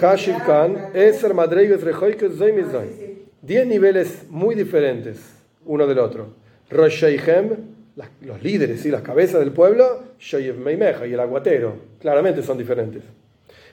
Hashiv 0.00 0.44
Khan, 0.44 0.90
Eser 0.94 1.34
Madreiges 1.34 1.82
Rejoikes 1.82 2.36
Zoy 2.36 2.52
Mizoy. 2.52 2.88
sí, 2.88 2.94
sí. 2.98 3.24
Diez 3.42 3.66
niveles 3.66 4.24
muy 4.30 4.54
diferentes 4.54 5.18
uno 5.66 5.86
del 5.86 5.98
otro. 5.98 6.28
Rosh 6.70 7.02
Sheichem, 7.04 7.50
las- 7.96 8.08
los 8.22 8.42
líderes 8.42 8.84
y 8.86 8.90
las 8.90 9.02
cabezas 9.02 9.40
del 9.40 9.52
pueblo, 9.52 10.02
Sheyev 10.18 10.56
Meimeja 10.58 11.06
y 11.06 11.12
el 11.12 11.20
aguatero, 11.20 11.76
claramente 12.00 12.42
son 12.42 12.56
diferentes. 12.58 13.02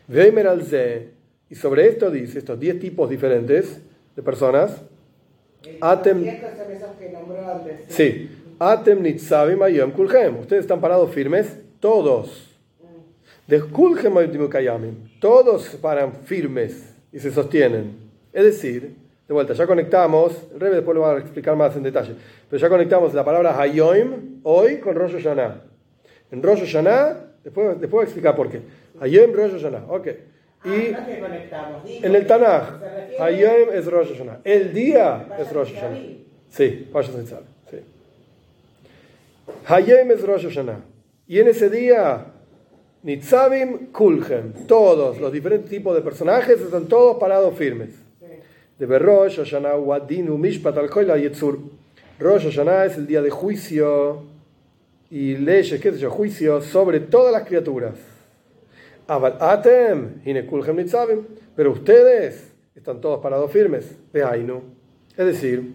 Veimer 0.07 0.47
y 1.49 1.55
sobre 1.55 1.87
esto 1.87 2.11
dice, 2.11 2.39
estos 2.39 2.59
diez 2.59 2.79
tipos 2.79 3.09
diferentes 3.09 3.79
de 4.15 4.21
personas, 4.21 4.81
Atem- 5.79 6.23
sí, 7.87 8.29
Atem 8.59 9.01
Nitzavim 9.01 9.59
Kulhem, 9.91 10.39
ustedes 10.39 10.61
están 10.63 10.81
parados 10.81 11.11
firmes, 11.13 11.57
todos. 11.79 12.47
De 12.79 12.85
Kulhem 12.85 12.89
Ayom 12.89 12.89
Kayamim, 12.89 13.30
todos 15.19 15.69
paran 15.81 16.13
firmes 16.25 16.95
y 17.11 17.19
se 17.19 17.31
sostienen. 17.31 17.95
Es 18.31 18.45
decir, 18.45 18.95
de 19.27 19.33
vuelta, 19.33 19.53
ya 19.53 19.65
conectamos, 19.65 20.33
el 20.53 20.59
Rebbe 20.59 20.75
después 20.75 20.95
lo 20.95 21.01
va 21.01 21.15
a 21.15 21.19
explicar 21.19 21.55
más 21.55 21.75
en 21.75 21.83
detalle, 21.83 22.15
pero 22.49 22.61
ya 22.61 22.69
conectamos 22.69 23.13
la 23.13 23.23
palabra 23.23 23.59
Hayoim 23.59 24.41
hoy 24.43 24.77
con 24.79 24.95
Rosh 24.95 25.13
Hashanah. 25.13 25.61
En 26.31 26.43
Rosh 26.43 26.59
Hashanah, 26.59 27.17
después, 27.43 27.79
después 27.79 27.91
voy 27.91 28.01
a 28.01 28.03
explicar 28.03 28.35
por 28.35 28.49
qué. 28.49 28.61
Hayoim 28.99 29.33
Rosh 29.33 29.53
Hashanah, 29.53 29.85
ok. 29.87 30.07
Ah, 30.63 30.67
Y 30.67 30.91
no 30.91 31.01
digo, 31.07 31.27
en 32.05 32.15
el 32.15 32.27
Tanaj, 32.27 32.81
Hayoim 33.19 33.69
es 33.73 33.85
Rosh 33.85 34.11
Hashanah. 34.11 34.39
El 34.43 34.73
día 34.73 35.27
es 35.39 35.51
Rosh 35.51 35.73
Hashanah. 35.73 35.97
Sí, 36.49 36.89
vaya 36.91 37.11
sin 37.11 37.27
saber, 37.27 37.45
sí. 37.69 37.77
Hayoim 39.65 40.11
es 40.11 40.21
Rosh 40.23 40.43
Hashanah. 40.43 40.79
Y 41.27 41.39
en 41.39 41.47
ese 41.47 41.69
día, 41.69 42.25
Nitzavim 43.03 43.87
Kulhem, 43.91 44.67
todos 44.67 45.19
los 45.19 45.31
diferentes 45.33 45.67
tipos 45.71 45.95
de 45.95 46.01
personajes 46.01 46.61
están 46.61 46.85
todos 46.85 47.17
parados 47.17 47.55
firmes. 47.55 47.89
De 48.77 48.99
Rosh 48.99 49.37
Hashanah, 49.37 49.75
Wadinu, 49.77 50.37
Mishpat, 50.37 50.77
al 50.77 50.89
Yetzur. 51.19 51.57
Rosh 52.19 52.43
Hashanah 52.43 52.85
es 52.85 52.97
el 52.97 53.07
día 53.07 53.23
de 53.23 53.31
juicio 53.31 54.21
y 55.09 55.35
leyes, 55.35 55.81
qué 55.81 55.91
sé 55.91 55.97
yo, 55.97 56.11
juicio 56.11 56.61
sobre 56.61 56.99
todas 56.99 57.31
las 57.31 57.47
criaturas. 57.47 57.95
Aval 59.07 59.37
Atem, 59.39 60.21
Hine 60.23 60.45
Kulhem 60.45 60.75
Nitzavim. 60.75 61.25
Pero 61.55 61.71
ustedes 61.71 62.53
están 62.75 63.01
todos 63.01 63.19
parados 63.19 63.51
firmes. 63.51 63.97
Veainu. 64.13 64.61
Es 65.17 65.25
decir, 65.25 65.73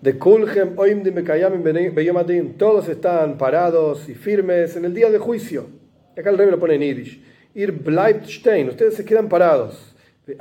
de 0.00 0.18
Kulhem 0.18 0.78
Oimdim 0.78 1.14
Bekayamim 1.16 1.62
Beyom 1.62 2.16
Adin, 2.16 2.54
todos 2.56 2.88
están 2.88 3.36
parados 3.36 4.08
y 4.08 4.14
firmes 4.14 4.74
en 4.76 4.86
el 4.86 4.94
día 4.94 5.10
de 5.10 5.18
juicio. 5.18 5.81
Y 6.16 6.20
acá 6.20 6.30
el 6.30 6.38
rey 6.38 6.50
lo 6.50 6.58
pone 6.58 6.74
en 6.74 6.82
Yiddish. 6.82 7.20
Ir 7.54 7.72
bleibt 7.72 8.26
stehen, 8.26 8.68
ustedes 8.68 8.94
se 8.94 9.04
quedan 9.04 9.28
parados. 9.28 9.94
Y 10.26 10.32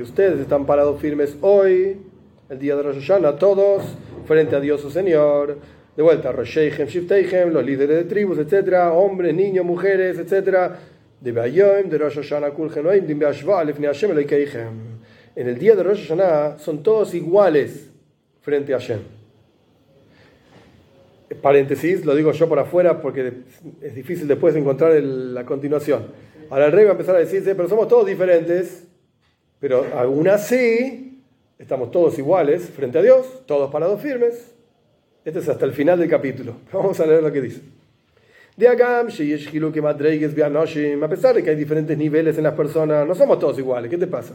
ustedes 0.00 0.40
están 0.40 0.66
parados 0.66 1.00
firmes 1.00 1.36
hoy, 1.42 1.98
el 2.48 2.58
día 2.58 2.74
de 2.76 2.82
Rosh 2.82 3.06
Hashanah, 3.06 3.36
todos 3.36 3.82
frente 4.24 4.56
a 4.56 4.60
Dios 4.60 4.80
su 4.80 4.90
Señor. 4.90 5.58
De 5.96 6.02
vuelta, 6.02 6.32
Rosheichem, 6.32 6.86
Shifteichem, 6.86 7.50
los 7.52 7.64
líderes 7.64 7.96
de 7.96 8.04
tribus, 8.04 8.38
etcétera, 8.38 8.92
hombres, 8.92 9.34
niños, 9.34 9.64
mujeres, 9.64 10.18
etcétera. 10.18 10.78
De 11.20 11.32
Be'ayom, 11.32 11.88
de 11.88 11.98
Rosh 11.98 12.16
Hashanah 12.16 12.50
be'ashva 12.50 13.64
lifnei 13.64 13.86
Hashem. 13.88 14.70
En 15.34 15.48
el 15.48 15.58
día 15.58 15.74
de 15.76 15.82
Rosh 15.82 16.08
Hashanah 16.08 16.58
son 16.58 16.82
todos 16.82 17.14
iguales 17.14 17.90
frente 18.40 18.72
a 18.74 18.78
Hashem. 18.78 19.15
Paréntesis, 21.42 22.04
lo 22.04 22.14
digo 22.14 22.32
yo 22.32 22.48
por 22.48 22.58
afuera 22.58 23.00
porque 23.00 23.32
es 23.80 23.94
difícil 23.94 24.28
después 24.28 24.54
encontrar 24.56 24.92
el- 24.92 25.34
la 25.34 25.44
continuación. 25.44 26.06
Ahora 26.50 26.66
el 26.66 26.72
rey 26.72 26.84
va 26.84 26.90
a 26.90 26.92
empezar 26.92 27.16
a 27.16 27.18
decirse, 27.18 27.54
pero 27.54 27.68
somos 27.68 27.88
todos 27.88 28.06
diferentes, 28.06 28.86
pero 29.60 29.84
aún 29.96 30.28
así 30.28 31.22
estamos 31.58 31.90
todos 31.90 32.18
iguales 32.18 32.62
frente 32.70 32.98
a 32.98 33.02
Dios, 33.02 33.42
todos 33.46 33.70
parados 33.70 34.00
firmes. 34.00 34.52
Este 35.24 35.40
es 35.40 35.48
hasta 35.48 35.64
el 35.64 35.72
final 35.72 35.98
del 35.98 36.08
capítulo. 36.08 36.54
Vamos 36.72 36.98
a 37.00 37.06
leer 37.06 37.22
lo 37.22 37.32
que 37.32 37.40
dice. 37.40 37.60
De 38.56 38.68
a 38.68 38.76
pesar 41.08 41.34
de 41.34 41.42
que 41.42 41.50
hay 41.50 41.56
diferentes 41.56 41.98
niveles 41.98 42.38
en 42.38 42.44
las 42.44 42.54
personas, 42.54 43.06
no 43.06 43.14
somos 43.14 43.38
todos 43.38 43.58
iguales. 43.58 43.90
¿Qué 43.90 43.98
te 43.98 44.06
pasa? 44.06 44.34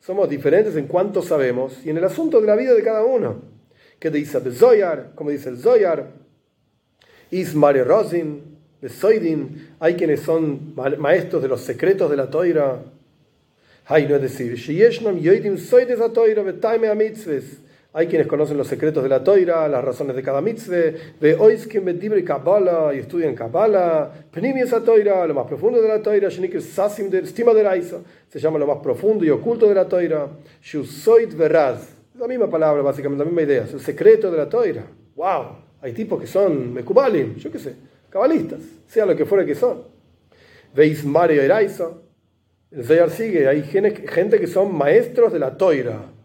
Somos 0.00 0.28
diferentes 0.28 0.76
en 0.76 0.86
cuanto 0.86 1.22
sabemos 1.22 1.78
y 1.84 1.90
en 1.90 1.98
el 1.98 2.04
asunto 2.04 2.40
de 2.40 2.46
la 2.46 2.56
vida 2.56 2.74
de 2.74 2.82
cada 2.82 3.04
uno. 3.04 3.42
Que 3.98 4.10
dice 4.10 4.38
Zoyar, 4.54 5.12
como 5.14 5.30
dice 5.30 5.50
el 5.50 5.58
Zoyar, 5.58 6.08
Ismare 7.30 7.84
Rosin, 7.84 8.42
Besoidin, 8.80 9.74
hay 9.78 9.94
quienes 9.94 10.20
son 10.20 10.74
ma- 10.74 10.88
maestros 10.96 11.42
de 11.42 11.48
los 11.48 11.60
secretos 11.60 12.10
de 12.10 12.16
la 12.16 12.30
Toira. 12.30 12.82
Hay 13.86 14.08
no 14.08 14.16
es 14.16 14.22
decir, 14.22 14.54
"Sheyeshnam 14.54 15.18
yoidim 15.18 15.58
a. 15.58 17.60
Hay 17.92 18.06
quienes 18.06 18.28
conocen 18.28 18.56
los 18.56 18.68
secretos 18.68 19.02
de 19.02 19.08
la 19.08 19.24
toira, 19.24 19.66
las 19.66 19.84
razones 19.84 20.14
de 20.14 20.22
cada 20.22 20.40
mitzvah, 20.40 20.92
ve 21.20 21.34
oiskim 21.36 21.84
bedibri 21.84 22.22
kabbalah 22.22 22.94
y 22.94 22.98
estudian 23.00 23.34
kabbalah, 23.34 24.12
pnimi 24.30 24.60
esa 24.60 24.80
toira, 24.80 25.26
lo 25.26 25.34
más 25.34 25.48
profundo 25.48 25.82
de 25.82 25.88
la 25.88 26.00
toira, 26.00 26.30
sasim 26.60 27.10
de 27.10 27.18
estima 27.18 27.52
de 27.52 27.64
raisa, 27.64 27.96
se 28.28 28.38
llama 28.38 28.60
lo 28.60 28.68
más 28.68 28.78
profundo 28.78 29.24
y 29.24 29.30
oculto 29.30 29.68
de 29.68 29.74
la 29.74 29.88
toira, 29.88 30.28
shusoit 30.62 31.36
veraz, 31.36 31.96
la 32.16 32.28
misma 32.28 32.48
palabra 32.48 32.80
básicamente, 32.80 33.24
la 33.24 33.28
misma 33.28 33.42
idea, 33.42 33.66
el 33.72 33.80
secreto 33.80 34.30
de 34.30 34.38
la 34.38 34.48
toira. 34.48 34.84
Wow, 35.16 35.56
hay 35.82 35.92
tipos 35.92 36.20
que 36.20 36.28
son 36.28 36.72
mekubalim, 36.72 37.34
yo 37.38 37.50
qué 37.50 37.58
sé, 37.58 37.74
cabalistas, 38.08 38.60
sea 38.86 39.04
lo 39.04 39.16
que 39.16 39.24
fuera 39.24 39.44
que 39.44 39.56
son. 39.56 39.82
Veis 40.72 41.04
Mario 41.04 41.42
Eraisa, 41.42 41.90
el 42.70 42.84
Zayar 42.84 43.10
sigue, 43.10 43.48
hay 43.48 43.64
gente 43.64 44.38
que 44.38 44.46
son 44.46 44.72
maestros 44.72 45.32
de 45.32 45.40
la 45.40 45.56
toira. 45.56 46.19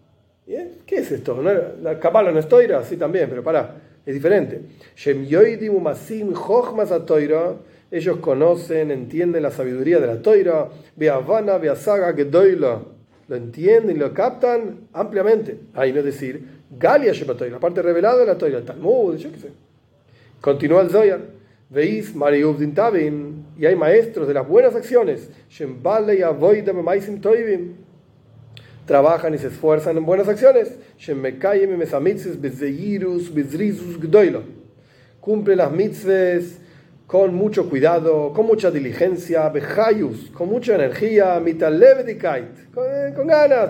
¿Qué 0.45 0.97
es 0.97 1.11
esto? 1.11 1.41
¿No? 1.41 1.51
La 1.81 1.99
Kabbalah 1.99 2.31
no 2.31 2.39
es 2.39 2.47
toira, 2.47 2.83
sí 2.83 2.97
también, 2.97 3.27
pero 3.29 3.43
para, 3.43 3.75
es 4.05 4.13
diferente. 4.13 4.61
Ellos 7.91 8.17
conocen, 8.17 8.91
entienden 8.91 9.43
la 9.43 9.51
sabiduría 9.51 9.99
de 9.99 10.07
la 10.07 10.21
toira. 10.21 10.69
Beavana, 10.95 11.57
Beasaga, 11.57 12.13
Gedoila. 12.13 12.81
Lo 13.27 13.35
entienden 13.35 13.95
y 13.95 13.99
lo 13.99 14.13
captan 14.13 14.87
ampliamente. 14.93 15.57
Ahí 15.73 15.91
no 15.91 15.99
es 15.99 16.05
decir, 16.05 16.45
Galia 16.77 17.13
la 17.13 17.59
parte 17.59 17.81
revelada 17.81 18.19
de 18.19 18.25
la 18.25 18.37
toira, 18.37 18.59
el 18.59 18.65
Talmud, 18.65 19.15
yo 19.17 19.31
qué 19.31 19.39
sé. 19.39 19.49
Continúa 20.41 20.81
el 20.81 20.89
Zoyar. 20.89 21.21
Veis 21.69 22.13
Mariuvdin 22.15 22.75
Tabin, 22.75 23.45
y 23.57 23.65
hay 23.65 23.75
maestros 23.75 24.27
de 24.27 24.35
las 24.35 24.47
buenas 24.47 24.75
acciones. 24.75 25.29
Shembale 25.49 26.15
y 26.15 26.21
Avoida 26.21 26.73
Memaisim 26.73 27.19
Toivim 27.19 27.84
trabajan 28.85 29.33
y 29.33 29.37
se 29.37 29.47
esfuerzan 29.47 29.97
en 29.97 30.05
buenas 30.05 30.27
acciones. 30.27 30.75
Cumple 35.19 35.55
las 35.55 35.71
mitzvahs 35.71 36.59
con 37.07 37.33
mucho 37.35 37.69
cuidado, 37.69 38.33
con 38.33 38.45
mucha 38.45 38.71
diligencia, 38.71 39.51
con 40.33 40.49
mucha 40.49 40.75
energía, 40.75 41.41
con, 42.73 43.13
con 43.15 43.27
ganas, 43.27 43.69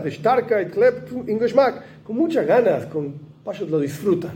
con 2.03 2.15
muchas 2.15 2.45
ganas, 2.47 2.85
con 2.85 3.13
lo 3.67 3.79
disfrutan. 3.79 4.31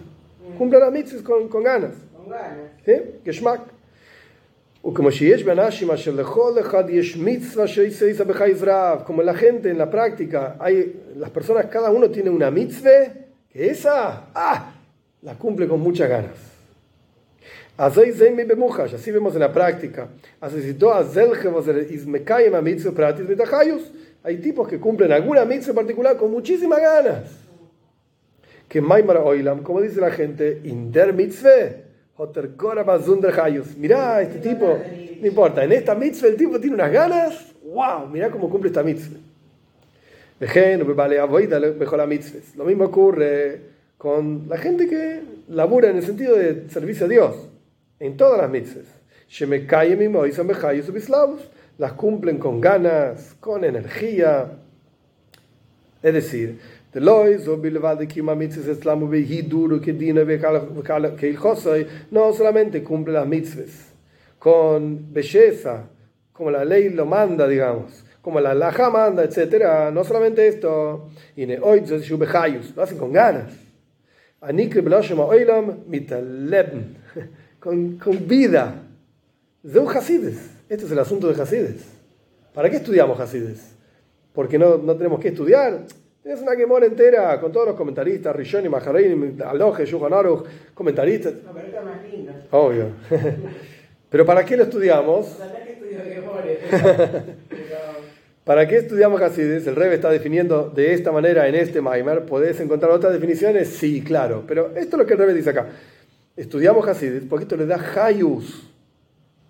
Cumple 0.58 0.80
las 0.80 0.92
mitzvahs 0.92 1.24
con, 1.24 1.48
con 1.48 1.64
ganas. 1.64 1.96
Con 2.16 2.30
ganas. 2.30 2.72
¿Sí? 2.86 2.94
Geschmack. 3.24 3.79
Como 4.82 5.12
la 9.22 9.34
gente 9.34 9.70
en 9.70 9.78
la 9.78 9.90
práctica, 9.90 10.56
hay, 10.58 11.02
las 11.18 11.30
personas, 11.32 11.66
cada 11.66 11.90
uno 11.92 12.10
tiene 12.10 12.30
una 12.30 12.50
mitzvah, 12.50 13.14
que 13.52 13.70
esa, 13.70 14.28
ah, 14.34 14.74
la 15.22 15.36
cumple 15.36 15.68
con 15.68 15.82
muchas 15.82 16.08
ganas. 16.08 16.32
Así 17.78 19.12
vemos 19.12 19.34
en 19.34 19.40
la 19.42 19.52
práctica. 19.52 20.08
Hay 24.24 24.38
tipos 24.38 24.68
que 24.68 24.80
cumplen 24.80 25.12
alguna 25.12 25.46
mitzvah 25.46 25.74
particular 25.74 26.16
con 26.16 26.32
muchísimas 26.32 26.80
ganas. 26.80 27.32
Que 28.70 28.80
Oilam, 28.82 29.62
como 29.62 29.82
dice 29.82 30.00
la 30.00 30.12
gente, 30.12 30.62
Inder 30.64 31.14
mitzvah 31.14 31.89
Mirá, 33.78 34.22
este 34.22 34.40
tipo, 34.40 34.78
no 35.22 35.28
importa, 35.28 35.64
en 35.64 35.72
esta 35.72 35.96
mitzvah 35.96 36.28
el 36.28 36.36
tipo 36.36 36.60
tiene 36.60 36.76
unas 36.76 36.92
ganas, 36.92 37.56
wow, 37.64 38.08
mirá 38.08 38.30
cómo 38.30 38.50
cumple 38.50 38.68
esta 38.70 38.84
mitzvah. 38.84 39.20
Lo 42.58 42.66
mismo 42.66 42.86
ocurre 42.86 43.62
con 43.98 44.48
la 44.50 44.58
gente 44.58 44.88
que 44.88 45.22
labura 45.48 45.90
en 45.90 45.98
el 45.98 46.04
sentido 46.04 46.36
de 46.36 46.70
servicio 46.70 47.06
a 47.06 47.10
Dios, 47.10 47.36
en 48.00 48.18
todas 48.18 48.40
las 48.42 48.50
mitzvahs. 48.50 48.88
Las 51.78 51.94
cumplen 51.94 52.38
con 52.38 52.60
ganas, 52.60 53.36
con 53.40 53.64
energía. 53.64 54.52
Es 56.02 56.14
decir, 56.14 56.60
no 62.12 62.34
solamente 62.34 62.84
cumple 62.84 63.14
las 63.14 63.28
mitzvahs 63.28 63.90
con 64.40 65.14
belleza, 65.14 65.84
como 66.34 66.50
la 66.50 66.66
ley 66.66 66.90
lo 66.90 67.06
manda, 67.06 67.48
digamos, 67.48 68.04
como 68.22 68.40
la 68.40 68.54
laja 68.54 68.90
manda, 68.90 69.24
etc. 69.24 69.92
No 69.94 70.04
solamente 70.04 70.48
esto, 70.48 71.10
lo 72.76 72.84
hacen 72.84 72.98
con 72.98 73.14
ganas. 73.14 73.52
Con, 77.60 77.98
con 77.98 78.26
vida. 78.26 78.84
De 79.62 79.82
Hasides. 79.82 80.38
Este 80.70 80.86
es 80.86 80.92
el 80.94 81.00
asunto 81.00 81.28
de 81.28 81.42
Hasides. 81.42 81.84
¿Para 82.54 82.70
qué 82.70 82.78
estudiamos 82.78 83.20
Hasides? 83.20 83.76
Porque 84.32 84.58
no, 84.58 84.78
no 84.78 84.96
tenemos 84.96 85.20
que 85.20 85.28
estudiar. 85.28 85.84
Tienes 86.22 86.42
una 86.42 86.56
Gemora 86.56 86.86
entera 86.86 87.40
con 87.40 87.52
todos 87.52 87.68
los 87.68 87.76
comentaristas, 87.76 88.36
Rishon 88.36 88.66
y 88.66 88.70
Maharein, 88.70 89.42
Aloje, 89.46 89.86
Yuhan 89.86 90.14
Aruch, 90.14 90.46
comentaristas. 90.74 91.34
No, 91.46 91.54
pero 91.54 91.68
está 91.68 91.82
más 91.82 92.04
linda. 92.12 92.34
Obvio. 92.52 92.88
pero 94.10 94.26
¿para 94.26 94.46
qué 94.46 94.58
lo 94.58 94.64
estudiamos? 94.64 95.38
¿Para 98.44 98.68
qué 98.68 98.78
estudiamos 98.78 99.22
Hasidis? 99.22 99.68
El 99.68 99.76
Rebbe 99.76 99.96
está 99.96 100.10
definiendo 100.10 100.70
de 100.70 100.94
esta 100.94 101.12
manera 101.12 101.48
en 101.48 101.56
este 101.56 101.82
Maimer. 101.82 102.26
¿Podés 102.26 102.60
encontrar 102.60 102.92
otras 102.92 103.14
definiciones? 103.14 103.70
Sí, 103.70 104.04
claro. 104.04 104.44
Pero 104.48 104.76
esto 104.76 104.96
es 104.96 105.00
lo 105.00 105.06
que 105.06 105.14
el 105.14 105.20
Rebbe 105.20 105.34
dice 105.36 105.52
acá. 105.52 105.68
Estudiamos 106.36 106.88
Hasidis 106.88 107.24
porque 107.30 107.44
esto 107.44 107.56
le 107.56 107.66
da 107.66 107.80
Hayus. 107.96 108.68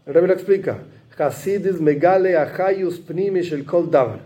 El 0.05 0.13
Rebbe 0.13 0.27
lo 0.27 0.34
explica. 0.34 0.79
Hasidis 1.17 1.79
megale 1.82 2.38
a 2.38 2.43
Hayus 2.43 2.99
pnimish 2.99 3.53
el 3.53 3.65
kol 3.65 3.89
davar. 3.89 4.19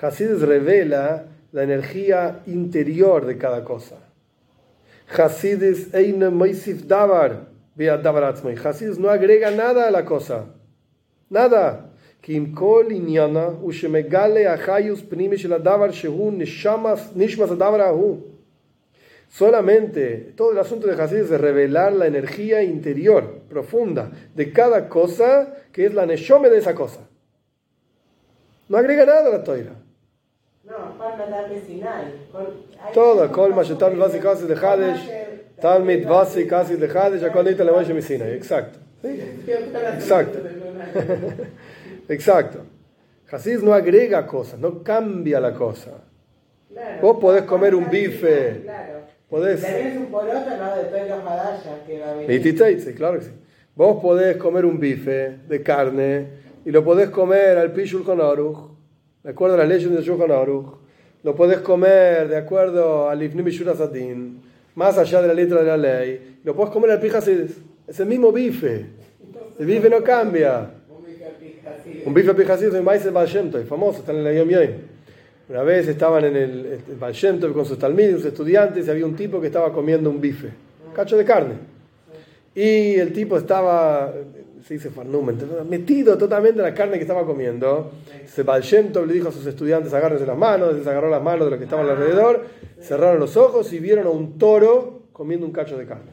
Hasidis 0.00 0.42
revela 0.42 1.26
la 1.52 1.62
energía 1.62 2.42
interior 2.46 3.26
de 3.26 3.36
cada 3.36 3.62
cosa. 3.64 3.96
Hasidis 5.06 5.94
eine 5.94 6.30
moisif 6.30 6.86
davar, 6.86 7.46
Hasidis 7.76 8.98
no 8.98 9.08
agrega 9.10 9.50
nada 9.50 9.88
a 9.88 9.90
la 9.90 10.04
cosa. 10.04 10.46
Nada. 11.30 11.88
Kim 12.22 12.54
kol 12.54 12.92
inyana 12.92 13.58
ushemegale 13.62 14.46
achayus 14.46 15.02
pnimi 15.02 15.36
shel 15.36 15.60
davar 15.60 15.90
shehu 15.90 16.30
nishamas 16.30 17.12
nishmas 17.14 17.50
davar 17.58 17.80
ahu. 17.80 18.22
Solamente 19.28 20.32
todo 20.36 20.52
el 20.52 20.58
asunto 20.58 20.86
de 20.86 21.02
Hasidis 21.02 21.30
es 21.30 21.40
revelar 21.40 21.92
la 21.94 22.06
energía 22.06 22.62
interior 22.62 23.40
profunda 23.48 24.12
de 24.36 24.52
cada 24.52 24.88
cosa 24.88 25.56
que 25.72 25.86
es 25.86 25.94
la 25.94 26.06
neshome 26.06 26.48
de 26.48 26.58
esa 26.58 26.74
cosa. 26.74 27.00
No 28.68 28.78
agrega 28.78 29.04
nada 29.04 29.26
a 29.26 29.38
la 29.38 29.42
toira. 29.42 29.81
Todo, 32.93 33.29
כל 33.31 33.53
מה 33.53 33.63
שתלמיד 33.63 34.01
וסי 34.01 34.19
קאסי 34.19 34.47
לחדש, 34.47 35.09
תלמיד 35.59 36.11
וסי 36.11 36.47
קאסי 36.47 36.77
לחדש, 36.77 37.23
הכל 37.23 37.41
ניתן 37.41 37.65
למשה 37.65 37.93
מסיני, 37.93 38.37
exacto. 38.37 38.77
Exacto. 39.97 40.39
Exacto. 42.09 42.59
Hasid 43.31 43.61
no 43.61 43.73
agrega 43.73 44.25
cosas, 44.25 44.59
no 44.59 44.83
cambia 44.83 45.39
la 45.39 45.53
cosa. 45.53 45.91
Vos 47.01 47.17
podés 47.19 47.43
comer 47.43 47.75
un 47.75 47.89
bife. 47.89 48.63
Podés. 49.29 49.61
un 49.97 50.05
poroto, 50.05 50.49
no, 50.61 50.75
después 50.77 51.09
los 51.09 51.23
medallas 51.23 51.61
que 51.85 51.99
va 51.99 52.11
a 52.11 52.13
venir. 52.15 52.95
claro 52.95 53.19
que 53.19 53.25
sí. 53.25 53.31
Vos 53.75 54.01
podés 54.01 54.37
comer 54.37 54.65
un 54.65 54.79
bife 54.79 55.39
de 55.47 55.61
carne 55.61 56.27
y 56.65 56.71
lo 56.71 56.83
podés 56.83 57.09
comer 57.09 57.57
al 57.57 57.73
pishul 57.73 58.03
con 58.03 58.21
oruj, 58.21 58.70
de 59.22 59.30
acuerdo 59.30 59.54
a 59.54 59.58
las 59.58 59.68
leyes 59.68 59.90
de 59.90 60.02
Shulchan 60.02 60.30
Aruch 60.30 60.82
lo 61.22 61.36
puedes 61.36 61.58
comer 61.58 62.28
de 62.28 62.36
acuerdo 62.36 63.08
al 63.08 63.22
Ifnim 63.22 63.48
Sadin, 63.50 64.40
más 64.74 64.98
allá 64.98 65.22
de 65.22 65.28
la 65.28 65.34
letra 65.34 65.60
de 65.60 65.66
la 65.66 65.76
ley, 65.76 66.38
lo 66.42 66.56
puedes 66.56 66.72
comer 66.72 66.90
al 66.90 67.00
Pijacides. 67.00 67.52
Es 67.86 68.00
el 68.00 68.06
mismo 68.06 68.32
bife. 68.32 68.86
El 69.58 69.66
bife 69.66 69.88
no 69.88 70.02
cambia. 70.02 70.70
Un 72.04 72.14
bife 72.14 72.34
pijacides 72.34 72.74
es 72.74 72.82
maíz 72.82 73.04
de 73.04 73.64
famoso, 73.64 74.00
está 74.00 74.12
en 74.12 74.26
el 74.26 74.36
Yom 74.36 74.48
Yom. 74.48 74.70
Una 75.48 75.62
vez 75.62 75.86
estaban 75.88 76.24
en 76.24 76.36
el, 76.36 76.80
el 76.88 77.52
con 77.52 77.64
sus 77.66 77.78
talmidos, 77.78 78.22
sus 78.22 78.26
estudiantes, 78.26 78.86
y 78.86 78.90
había 78.90 79.04
un 79.04 79.14
tipo 79.14 79.40
que 79.40 79.48
estaba 79.48 79.72
comiendo 79.72 80.08
un 80.10 80.20
bife, 80.20 80.48
cacho 80.94 81.16
de 81.16 81.24
carne. 81.24 81.54
Y 82.54 82.94
el 82.94 83.12
tipo 83.12 83.36
estaba 83.36 84.12
se 84.64 84.74
dice 84.74 84.90
farnumen, 84.90 85.38
metido 85.68 86.16
totalmente 86.16 86.60
en 86.60 86.66
la 86.66 86.74
carne 86.74 86.96
que 86.96 87.02
estaba 87.02 87.26
comiendo. 87.26 87.90
Se 88.26 88.44
le 88.44 89.12
dijo 89.12 89.28
a 89.28 89.32
sus 89.32 89.46
estudiantes, 89.46 89.92
agárrense 89.92 90.24
las 90.24 90.38
manos, 90.38 90.74
les 90.76 90.86
agarró 90.86 91.10
las 91.10 91.22
manos 91.22 91.46
de 91.46 91.50
los 91.50 91.58
que 91.58 91.64
estaban 91.64 91.88
alrededor, 91.88 92.46
cerraron 92.80 93.18
los 93.18 93.36
ojos 93.36 93.72
y 93.72 93.80
vieron 93.80 94.06
a 94.06 94.10
un 94.10 94.38
toro 94.38 95.02
comiendo 95.12 95.46
un 95.46 95.52
cacho 95.52 95.76
de 95.76 95.86
carne. 95.86 96.12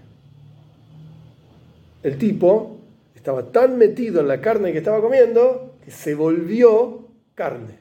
El 2.02 2.18
tipo 2.18 2.78
estaba 3.14 3.52
tan 3.52 3.78
metido 3.78 4.22
en 4.22 4.28
la 4.28 4.42
carne 4.42 4.72
que 4.72 4.80
estaba 4.80 5.02
comiendo 5.02 5.76
que 5.84 5.92
se 5.92 6.16
volvió 6.16 7.08
carne. 7.36 7.78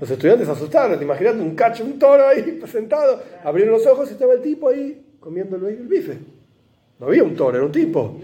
Los 0.00 0.10
estudiantes 0.10 0.46
se 0.46 0.52
asustaron, 0.52 1.00
imaginando 1.00 1.42
un 1.42 1.54
cacho, 1.54 1.84
un 1.84 1.98
toro 1.98 2.26
ahí 2.26 2.60
sentado, 2.66 3.22
abrieron 3.44 3.74
los 3.74 3.86
ojos 3.86 4.10
y 4.10 4.12
estaba 4.12 4.34
el 4.34 4.42
tipo 4.42 4.68
ahí 4.68 5.14
comiendo 5.20 5.56
el 5.56 5.86
bife. 5.86 6.18
No 6.98 7.06
había 7.06 7.22
un 7.22 7.34
toro, 7.34 7.56
era 7.56 7.64
un 7.64 7.72
tipo. 7.72 8.18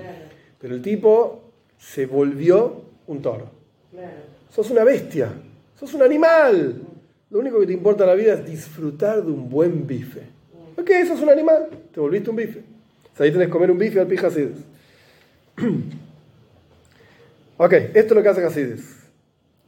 Pero 0.61 0.75
el 0.75 0.83
tipo 0.83 1.46
se 1.93 2.07
volvió 2.07 2.83
un 3.07 3.23
toro. 3.23 3.49
Sos 4.51 4.71
una 4.71 4.85
bestia, 4.85 5.31
sos 5.79 5.95
un 5.95 6.03
animal. 6.03 6.83
Lo 7.31 7.39
único 7.39 7.61
que 7.61 7.67
te 7.67 7.73
importa 7.73 8.05
en 8.05 8.11
la 8.11 8.17
vida 8.17 8.35
es 8.35 8.45
disfrutar 8.45 9.23
de 9.23 9.31
un 9.31 9.49
buen 9.49 9.87
bife. 9.87 10.23
Ok, 10.77 10.91
sos 11.07 11.21
un 11.21 11.31
animal, 11.31 11.69
te 11.93 12.01
volviste 12.01 12.31
un 12.31 12.37
bife. 12.37 12.61
O 12.61 13.17
sea, 13.17 13.25
ahí 13.25 13.33
tenés 13.33 13.47
que 13.47 13.53
comer 13.53 13.71
un 13.71 13.79
bife 13.79 14.01
al 14.01 14.07
pijasides. 14.07 14.59
ok, 17.57 17.73
esto 17.73 17.99
es 17.99 18.13
lo 18.13 18.23
que 18.23 18.29
hace 18.29 18.45
Hasides. 18.45 18.97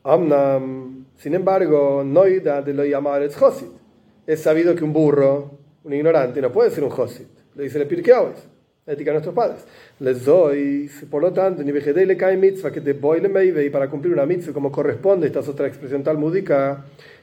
Amnam, 0.02 1.06
sin 1.16 1.34
embargo, 1.34 2.02
noida 2.04 2.60
de 2.62 2.74
lo 2.74 2.84
llamar 2.84 3.22
es 3.22 3.36
Josit. 3.36 3.70
Es 4.26 4.42
sabido 4.42 4.74
que 4.74 4.84
un 4.84 4.92
burro, 4.92 5.52
un 5.84 5.94
ignorante, 5.94 6.42
no 6.42 6.52
puede 6.52 6.70
ser 6.70 6.84
un 6.84 6.90
Josit. 6.90 7.28
Le 7.54 7.64
dice 7.64 7.80
el 7.80 7.86
Pirkei 7.86 8.12
la 8.88 8.94
ética 8.94 9.10
de 9.10 9.14
nuestros 9.14 9.34
padres. 9.34 9.64
Doy, 10.00 10.88
por 11.10 11.22
lo 11.22 11.32
tanto, 11.32 11.62
le 11.64 12.16
cae 12.16 12.36
mitzvah 12.36 12.70
que 12.70 12.80
te 12.80 12.92
voy 12.92 13.20
le 13.20 13.64
y 13.64 13.70
para 13.70 13.90
cumplir 13.90 14.12
una 14.12 14.26
mitzvah 14.26 14.52
como 14.52 14.70
corresponde, 14.70 15.26
esta 15.26 15.40
es 15.40 15.48
otra 15.48 15.66
expresión 15.66 16.04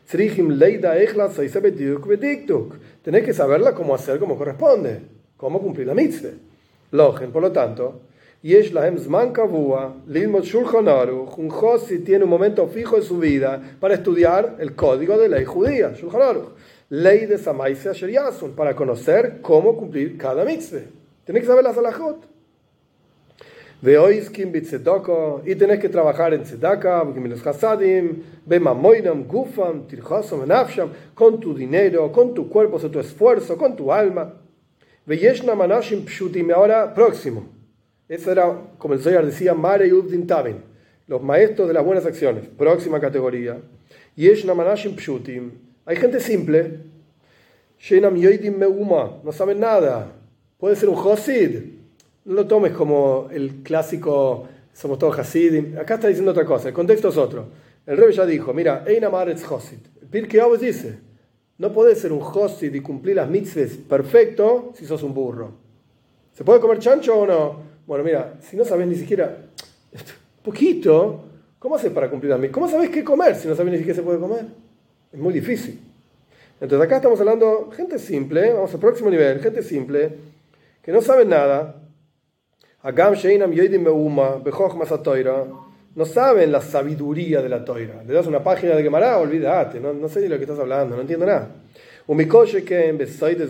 tzrichim 0.06 0.50
leida 0.50 0.94
Tenés 3.02 3.24
que 3.24 3.34
saberla 3.34 3.74
cómo 3.74 3.96
hacer 3.96 4.20
como 4.20 4.38
corresponde, 4.38 5.00
cómo 5.38 5.62
cumplir 5.62 5.88
la 5.88 5.94
mitzvah. 5.94 6.32
Logen, 6.92 7.32
por 7.32 7.44
lo 7.44 7.52
tanto, 7.54 8.02
Yesh 8.42 8.74
lahem 8.74 8.98
zman 8.98 9.32
kavua, 9.32 9.96
lilmod 10.08 10.44
shulchan 10.44 10.90
aruch, 10.90 11.38
un 11.38 11.50
josi 11.50 12.00
tiene 12.00 12.26
un 12.26 12.30
momento 12.30 12.68
fijo 12.68 12.98
en 12.98 13.04
su 13.04 13.18
vida 13.20 13.78
para 13.80 13.94
estudiar 13.94 14.58
el 14.60 14.76
código 14.76 15.18
de 15.18 15.30
ley 15.30 15.46
judía, 15.46 15.94
shulchan 15.94 16.22
aruch, 16.22 16.50
ley 16.90 17.26
de 17.26 17.38
Samaisia 17.38 17.94
Sheriasun, 17.94 18.52
para 18.52 18.76
conocer 18.76 19.40
cómo 19.42 19.78
cumplir 19.78 20.18
cada 20.18 20.44
mitzvah. 20.44 20.82
Tenés 21.24 21.42
que 21.42 21.48
saber 21.48 21.64
las 21.64 21.78
alajot. 21.78 22.35
Y 23.82 25.56
tenés 25.56 25.80
que 25.80 25.90
trabajar 25.90 26.34
en 26.34 26.44
tzedaka, 26.44 27.04
los 27.04 27.46
hasadim, 27.46 28.24
bemamoinam, 28.46 29.26
gufam, 29.26 29.86
tirchosam, 29.88 30.48
nafsham, 30.48 30.90
con 31.14 31.40
tu 31.40 31.54
dinero, 31.54 32.12
con 32.12 32.34
tu 32.34 32.50
cuerpo, 32.50 32.80
con 32.80 32.92
tu 32.92 33.00
esfuerzo, 33.00 33.58
con 33.58 33.76
tu 33.76 33.92
alma. 33.92 34.34
Veyeshna 35.06 35.54
manashim 35.56 36.06
pshutim. 36.06 36.52
Ahora, 36.52 36.94
próximo. 36.94 37.48
Eso 38.08 38.32
era, 38.32 38.56
como 38.78 38.94
el 38.94 39.02
Zoyar 39.02 39.26
decía, 39.26 39.54
Mare 39.54 39.90
Yudin 39.90 40.26
Tabin, 40.26 40.58
los 41.08 41.22
maestros 41.22 41.68
de 41.68 41.74
las 41.74 41.84
buenas 41.84 42.06
acciones. 42.06 42.48
Próxima 42.58 43.00
categoría. 43.00 43.62
Yeshna 44.16 44.54
manashim 44.54 44.96
pshutim. 44.96 45.52
Hay 45.86 45.98
gente 45.98 46.20
simple. 46.20 46.80
Shenam 47.80 48.16
yoidim 48.16 48.58
meuma. 48.58 49.22
No 49.24 49.32
saben 49.32 49.60
nada 49.60 50.12
Puede 50.58 50.76
ser 50.76 50.90
un 50.90 50.96
Hasid. 50.96 51.75
No 52.26 52.34
lo 52.34 52.48
tomes 52.48 52.74
como 52.74 53.28
el 53.32 53.62
clásico, 53.62 54.48
somos 54.74 54.98
todos 54.98 55.20
Hasidim. 55.20 55.78
Acá 55.78 55.96
está 55.96 56.08
diciendo 56.08 56.32
otra 56.32 56.44
cosa, 56.44 56.70
el 56.70 56.74
contexto 56.74 57.10
es 57.10 57.18
otro. 57.18 57.50
El 57.86 57.98
rey 57.98 58.12
ya 58.14 58.26
dijo, 58.26 58.52
mira, 58.52 58.84
Einamar 58.88 59.30
es 59.30 59.44
Hasid. 59.44 59.78
El 60.02 60.08
Pirkei 60.08 60.40
Avos 60.40 60.60
dice, 60.60 60.98
no 61.60 61.72
puedes 61.72 62.00
ser 62.00 62.12
un 62.12 62.22
Hasid 62.22 62.74
y 62.74 62.80
cumplir 62.80 63.18
las 63.18 63.30
mitzvahs 63.30 63.78
perfecto 63.88 64.72
si 64.74 64.88
sos 64.88 65.04
un 65.04 65.14
burro. 65.14 65.52
¿Se 66.34 66.44
puede 66.44 66.60
comer 66.60 66.80
chancho 66.80 67.16
o 67.16 67.28
no? 67.28 67.60
Bueno, 67.86 68.04
mira, 68.04 68.40
si 68.42 68.58
no 68.58 68.66
sabes 68.66 68.88
ni 68.88 68.96
siquiera 68.96 69.38
poquito, 70.44 71.26
¿cómo 71.60 71.76
haces 71.76 71.92
para 71.92 72.10
cumplir 72.10 72.32
las 72.32 72.40
mitzvahs? 72.40 72.54
¿Cómo 72.56 72.68
sabes 72.68 72.90
qué 72.90 73.04
comer 73.04 73.36
si 73.36 73.48
no 73.48 73.56
sabes 73.56 73.72
ni 73.72 73.78
siquiera 73.78 73.98
se 73.98 74.04
puede 74.04 74.20
comer? 74.20 74.46
Es 75.14 75.20
muy 75.20 75.32
difícil. 75.32 75.80
Entonces 76.60 76.88
acá 76.88 76.96
estamos 76.96 77.20
hablando 77.20 77.70
gente 77.72 78.00
simple, 78.00 78.52
vamos 78.52 78.74
al 78.74 78.80
próximo 78.80 79.12
nivel, 79.12 79.40
gente 79.42 79.62
simple 79.62 80.34
que 80.82 80.92
no 80.92 81.02
saben 81.02 81.30
nada, 81.30 81.85
no 85.95 86.06
saben 86.06 86.52
la 86.52 86.62
sabiduría 86.62 87.41
de 87.41 87.50
la 87.50 87.65
toira. 87.65 88.04
Le 88.04 88.13
das 88.13 88.28
una 88.28 88.43
página 88.43 88.76
de 88.76 88.84
Gemara, 88.84 89.17
olvídate, 89.17 89.80
no, 89.80 89.91
no 89.91 90.08
sé 90.08 90.21
de 90.21 90.30
lo 90.30 90.38
que 90.38 90.43
estás 90.43 90.60
hablando, 90.60 90.95
no 90.95 91.02
entiendo 91.02 91.26
nada. 91.26 91.50
Un 92.06 92.17
que 92.63 92.89
en 92.89 93.00
de 93.39 93.48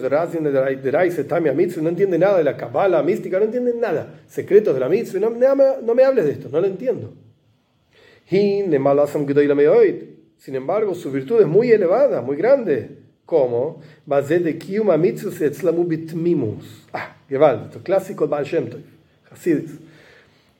no 1.81 1.89
entiende 1.89 2.17
nada 2.17 2.37
de 2.37 2.45
la 2.45 2.55
cabala 2.55 3.03
mística, 3.03 3.37
no 3.37 3.43
entiende 3.43 3.73
nada. 3.73 4.21
Secretos 4.27 4.73
de 4.73 4.79
la 4.79 4.87
mitzvah, 4.87 5.19
no, 5.19 5.29
no, 5.81 5.95
me 5.95 6.03
hables 6.05 6.23
de 6.23 6.31
esto, 6.31 6.47
no 6.49 6.61
lo 6.61 6.67
entiendo. 6.67 7.11
Sin 10.37 10.55
embargo, 10.55 10.95
su 10.95 11.11
virtud 11.11 11.41
es 11.41 11.47
muy 11.47 11.71
elevada, 11.71 12.21
muy 12.21 12.37
grande. 12.37 12.99
¿Cómo? 13.25 13.81
de 14.43 14.57
Kiyuma 14.57 14.97
Ah, 16.93 17.17
esto 17.27 17.83
clásico 17.83 18.27
Baal 18.27 18.45
Shem 18.45 18.69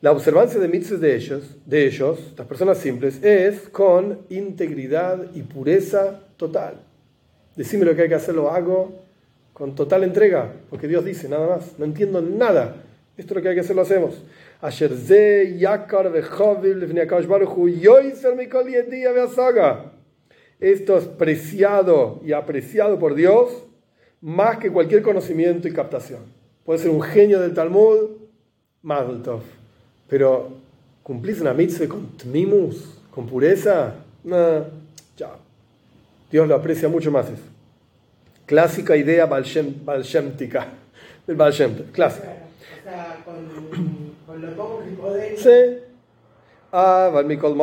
La 0.02 0.12
observancia 0.12 0.60
de 0.60 0.68
mitzvahs 0.68 1.02
de 1.02 1.16
ellos, 1.16 1.56
de 1.66 1.86
ellos, 1.88 2.20
las 2.38 2.48
personas 2.48 2.78
simples, 2.78 3.24
es 3.24 3.62
con 3.70 4.20
integridad 4.30 5.32
y 5.34 5.42
pureza 5.42 6.22
total. 6.38 6.76
Decime 7.56 7.86
lo 7.86 7.96
que 7.96 8.04
hay 8.04 8.10
que 8.10 8.16
hacer, 8.16 8.36
lo 8.36 8.52
hago 8.52 8.94
con 9.54 9.74
total 9.74 10.04
entrega, 10.04 10.52
porque 10.70 10.88
Dios 10.88 11.06
dice 11.06 11.30
nada 11.30 11.48
más. 11.48 11.80
No 11.80 11.86
entiendo 11.86 12.22
nada. 12.22 12.76
Esto 13.18 13.34
es 13.34 13.36
lo 13.38 13.42
que 13.42 13.50
hay 13.50 13.56
que 13.56 13.62
hacer, 13.62 13.76
lo 13.76 13.84
hacemos. 13.84 14.22
Esto 20.60 20.98
es 20.98 21.06
preciado 21.06 22.22
y 22.26 22.34
apreciado 22.34 23.00
por 23.00 23.16
Dios 23.16 23.64
más 24.22 24.58
que 24.58 24.72
cualquier 24.72 25.02
conocimiento 25.02 25.68
y 25.68 25.74
captación. 25.74 26.22
Puede 26.66 26.80
ser 26.80 26.90
un 26.90 27.02
genio 27.02 27.40
del 27.40 27.54
Talmud, 27.54 28.10
Mazel 28.86 29.22
Pero 30.08 30.52
cumplís 31.02 31.42
una 31.42 31.54
mitzvah 31.54 31.88
con 31.88 32.16
tmimus, 32.18 33.00
con 33.10 33.26
pureza, 33.26 33.96
no, 34.24 34.66
ya. 35.18 35.32
Dios 36.32 36.48
lo 36.48 36.56
aprecia 36.56 36.88
mucho 36.88 37.12
más 37.12 37.26
eso. 37.26 37.42
Clásica 38.46 38.96
idea 38.96 39.26
balshemtica, 39.26 40.68
del 41.26 41.36
Balshem, 41.36 41.92
clásica. 41.92 42.28
O 42.28 42.84
sea, 42.84 43.24
con, 43.26 44.42
lo 44.42 44.56
poco 44.56 44.84
que. 44.84 45.38
Sí. 45.38 45.80
Ah, 46.72 47.10
Valmikol 47.12 47.58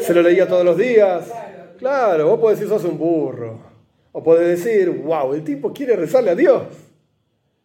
Se 0.00 0.14
lo 0.14 0.22
leía 0.22 0.48
todos 0.48 0.64
los 0.64 0.78
días. 0.78 1.30
Claro, 1.78 2.28
vos 2.28 2.40
podés 2.40 2.58
decir 2.58 2.72
sos 2.72 2.84
un 2.84 2.96
burro. 2.96 3.58
O 4.12 4.22
podés 4.22 4.62
decir, 4.62 4.88
wow, 4.88 5.34
el 5.34 5.44
tipo 5.44 5.72
quiere 5.74 5.96
rezarle 5.96 6.30
a 6.30 6.34
Dios. 6.34 6.91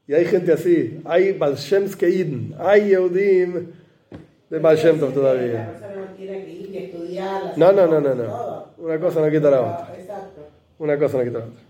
Y 0.08 0.14
hay 0.14 0.26
gente 0.26 0.54
así. 0.54 1.02
Hay 1.06 1.34
Balshemskeiden, 1.34 2.56
hay 2.58 2.90
Yehudim 2.90 3.68
de 4.50 4.60
Balshem 4.60 5.00
todavía. 5.00 5.74
No, 7.58 7.72
no, 7.72 7.88
no, 7.88 8.00
no, 8.00 8.16
no. 8.16 8.66
Una 8.78 9.00
cosa 9.00 9.20
no 9.22 9.30
quita 9.30 9.50
la 9.50 9.62
otra. 9.62 9.96
Una 10.80 10.98
cosa 10.98 11.18
no 11.18 11.24
quita 11.24 11.40
la 11.40 11.46
otra. 11.46 11.62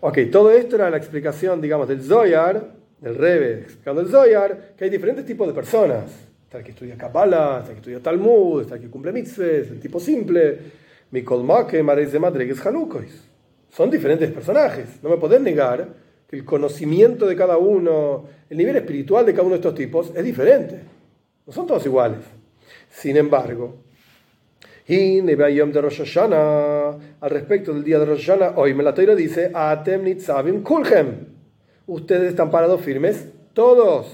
Ok, 0.00 0.18
todo 0.30 0.50
esto 0.50 0.76
era 0.76 0.90
la 0.90 0.98
explicación, 0.98 1.60
digamos, 1.60 1.88
del 1.88 2.02
Zoyar, 2.02 2.62
del 3.00 3.14
Rebe, 3.14 3.60
explicando 3.60 4.02
el 4.02 4.08
Zoyar, 4.08 4.74
que 4.76 4.84
hay 4.84 4.90
diferentes 4.90 5.24
tipos 5.24 5.46
de 5.48 5.54
personas. 5.54 6.04
Está 6.44 6.58
el 6.58 6.64
que 6.64 6.70
estudia 6.72 6.96
Kabbalah, 6.96 7.58
está 7.60 7.70
el 7.70 7.74
que 7.76 7.80
estudia 7.80 8.00
Talmud, 8.00 8.62
está 8.62 8.74
el 8.74 8.82
que 8.82 8.90
cumple 8.90 9.12
mitzvahs, 9.12 9.70
el 9.70 9.80
tipo 9.80 9.98
simple. 9.98 10.58
Mikolmake, 11.10 11.82
Mares 11.82 12.12
de 12.12 12.18
Madregues 12.18 12.64
Hanukois. 12.66 13.24
Son 13.70 13.90
diferentes 13.90 14.30
personajes. 14.30 15.02
No 15.02 15.08
me 15.08 15.16
podés 15.16 15.40
negar 15.40 15.88
el 16.30 16.44
conocimiento 16.44 17.26
de 17.26 17.36
cada 17.36 17.56
uno, 17.56 18.24
el 18.50 18.56
nivel 18.56 18.76
espiritual 18.76 19.24
de 19.24 19.32
cada 19.32 19.44
uno 19.44 19.52
de 19.52 19.60
estos 19.60 19.74
tipos 19.74 20.12
es 20.14 20.24
diferente. 20.24 20.80
No 21.46 21.52
son 21.52 21.66
todos 21.66 21.86
iguales. 21.86 22.20
Sin 22.90 23.16
embargo, 23.16 23.76
al 24.88 25.26
respecto 27.30 27.74
del 27.74 27.82
día 27.82 27.98
de 27.98 28.04
Rosh 28.04 28.26
Hashanah, 28.26 28.52
hoy 28.56 28.72
me 28.72 28.84
la 28.84 28.92
dice, 28.92 29.50
Atem 29.52 30.04
Nitzavim 30.04 30.62
Kulhem. 30.62 31.26
Ustedes 31.86 32.30
están 32.30 32.50
parados 32.50 32.80
firmes, 32.80 33.26
todos. 33.52 34.06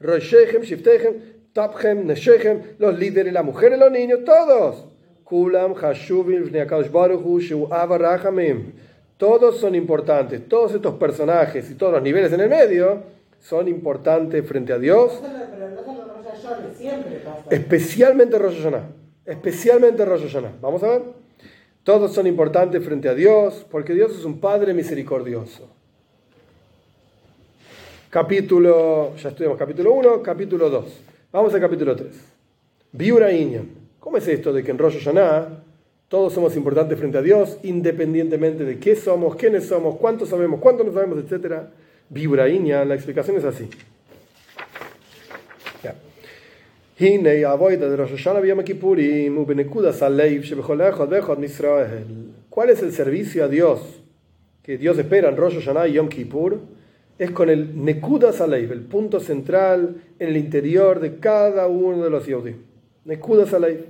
Roshechem, 0.00 0.62
Shiftechem, 0.62 1.14
Tapchem, 1.52 2.06
Neshechem, 2.06 2.60
los 2.78 2.98
líderes, 2.98 3.32
las 3.32 3.44
mujeres, 3.44 3.78
los 3.78 3.90
niños, 3.90 4.20
todos. 4.24 4.86
Todos 9.16 9.58
son 9.58 9.74
importantes, 9.74 10.48
todos 10.48 10.74
estos 10.74 10.94
personajes 10.94 11.70
y 11.70 11.74
todos 11.74 11.92
los 11.92 12.02
niveles 12.02 12.32
en 12.32 12.40
el 12.40 12.48
medio 12.48 13.02
son 13.40 13.68
importantes 13.68 14.46
frente 14.46 14.72
a 14.72 14.78
Dios. 14.78 15.20
Especialmente 17.50 18.38
Rosh 18.38 18.56
Hashanah. 18.56 18.88
Especialmente 19.24 20.04
Rosh 20.04 20.22
Hashanah. 20.22 20.52
Vamos 20.60 20.82
a 20.82 20.88
ver. 20.88 21.02
Todos 21.84 22.12
son 22.12 22.26
importantes 22.26 22.82
frente 22.84 23.08
a 23.08 23.14
Dios 23.14 23.64
porque 23.70 23.92
Dios 23.92 24.16
es 24.18 24.24
un 24.24 24.40
Padre 24.40 24.74
misericordioso. 24.74 25.68
Capítulo, 28.10 29.14
ya 29.16 29.28
estudiamos 29.28 29.58
capítulo 29.58 29.92
1, 29.92 30.22
capítulo 30.22 30.70
2. 30.70 30.84
Vamos 31.32 31.52
al 31.52 31.60
capítulo 31.60 31.94
3. 31.96 32.10
Biura 32.92 33.32
Inyan 33.32 33.68
¿Cómo 33.98 34.18
es 34.18 34.28
esto 34.28 34.52
de 34.52 34.62
que 34.62 34.70
en 34.70 34.78
Rosh 34.78 34.98
Hashanah 34.98 35.63
todos 36.14 36.32
somos 36.32 36.54
importantes 36.54 36.96
frente 36.96 37.18
a 37.18 37.22
Dios, 37.22 37.58
independientemente 37.64 38.62
de 38.62 38.78
qué 38.78 38.94
somos, 38.94 39.34
quiénes 39.34 39.66
somos, 39.66 39.96
cuánto 39.96 40.26
sabemos, 40.26 40.60
cuánto 40.60 40.84
no 40.84 40.92
sabemos, 40.92 41.18
etc. 41.18 41.62
Vibraíña, 42.08 42.84
la 42.84 42.94
explicación 42.94 43.36
es 43.36 43.44
así. 43.44 43.68
¿Cuál 52.48 52.70
es 52.70 52.82
el 52.84 52.92
servicio 52.92 53.44
a 53.44 53.48
Dios 53.48 53.80
que 54.62 54.78
Dios 54.78 54.96
espera 54.96 55.30
en 55.30 55.36
Rosh 55.36 55.54
Hashanah 55.54 55.88
y 55.88 55.94
Yom 55.94 56.08
Kippur? 56.08 56.60
Es 57.18 57.32
con 57.32 57.50
el 57.50 57.84
Nekuda 57.84 58.32
Saleib, 58.32 58.70
el 58.70 58.82
punto 58.82 59.18
central 59.18 59.96
en 60.20 60.28
el 60.28 60.36
interior 60.36 61.00
de 61.00 61.18
cada 61.18 61.66
uno 61.66 62.04
de 62.04 62.10
los 62.10 62.24
Yehudí. 62.24 62.54
Nekuda 63.04 63.46
Saleib. 63.46 63.80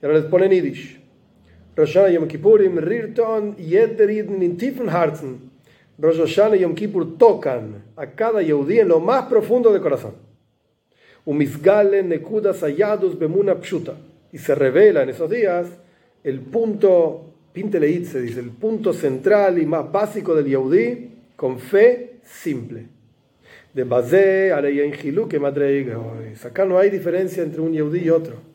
Y 0.00 0.06
ahora 0.06 0.18
les 0.20 0.26
ponen 0.26 0.52
Yiddish. 0.52 1.07
Rosh 1.78 1.94
Hashanah 1.94 2.12
Yom 2.12 2.28
Kippurim 2.28 2.76
rirton 2.80 3.54
jeder 3.56 4.08
Yidin 4.08 4.42
in 4.42 4.56
tiefen 4.56 4.88
Herzen. 4.88 5.38
Rosh 5.96 6.18
Hashanah 6.18 6.56
y 6.56 6.62
Yom 6.62 6.74
Kippur 6.74 7.16
tocan 7.16 7.84
a 7.96 8.06
cada 8.06 8.42
Yehudí 8.42 8.80
en 8.80 8.88
lo 8.88 8.98
más 8.98 9.26
profundo 9.26 9.72
del 9.72 9.80
corazón. 9.80 10.14
Umisgale 11.24 12.02
Nekudas 12.02 12.64
Ayadus 12.64 13.16
Bemuna 13.16 13.54
Pshuta. 13.60 13.94
Y 14.32 14.38
se 14.38 14.56
revela 14.56 15.04
en 15.04 15.10
esos 15.10 15.30
días 15.30 15.68
el 16.24 16.40
punto, 16.40 17.26
Pinteleit 17.52 18.06
se 18.06 18.22
dice, 18.22 18.40
el 18.40 18.50
punto 18.50 18.92
central 18.92 19.60
y 19.60 19.64
más 19.64 19.90
básico 19.92 20.34
del 20.34 20.46
Yehudí 20.46 21.10
con 21.36 21.60
fe 21.60 22.16
simple. 22.24 22.86
De 23.72 23.84
base, 23.84 24.50
en 24.50 25.28
que 25.28 25.38
madre 25.38 25.94
Acá 26.42 26.64
no 26.64 26.76
hay 26.76 26.90
diferencia 26.90 27.44
entre 27.44 27.60
un 27.60 27.72
Yehudí 27.72 28.00
y 28.00 28.10
otro. 28.10 28.47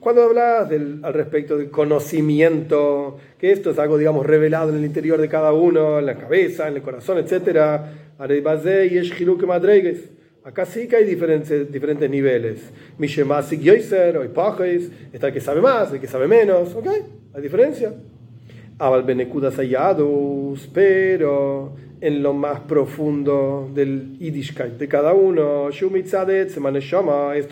Cuando 0.00 0.22
hablas 0.22 0.70
al 0.70 1.14
respecto 1.14 1.56
del 1.56 1.70
conocimiento, 1.70 3.16
que 3.38 3.50
esto 3.50 3.70
es 3.70 3.78
algo, 3.78 3.96
digamos, 3.96 4.26
revelado 4.26 4.68
en 4.70 4.76
el 4.76 4.84
interior 4.84 5.18
de 5.20 5.28
cada 5.28 5.52
uno, 5.54 5.98
en 5.98 6.06
la 6.06 6.16
cabeza, 6.16 6.68
en 6.68 6.76
el 6.76 6.82
corazón, 6.82 7.16
etc. 7.18 7.80
Acá 10.44 10.66
sí 10.66 10.86
que 10.86 10.96
hay 10.96 11.04
diferentes, 11.06 11.72
diferentes 11.72 12.10
niveles. 12.10 12.60
Está 15.12 15.28
el 15.28 15.32
que 15.32 15.40
sabe 15.40 15.62
más, 15.62 15.92
el 15.92 16.00
que 16.00 16.06
sabe 16.06 16.28
menos, 16.28 16.74
¿ok? 16.74 16.88
Hay 17.34 17.42
diferencia. 17.42 17.94
Pero 20.74 21.74
en 22.04 22.22
lo 22.22 22.34
más 22.34 22.60
profundo 22.60 23.70
del 23.72 24.18
Yiddishkeit 24.18 24.74
de 24.74 24.88
cada 24.88 25.14
uno. 25.14 25.70
Esto 25.70 25.88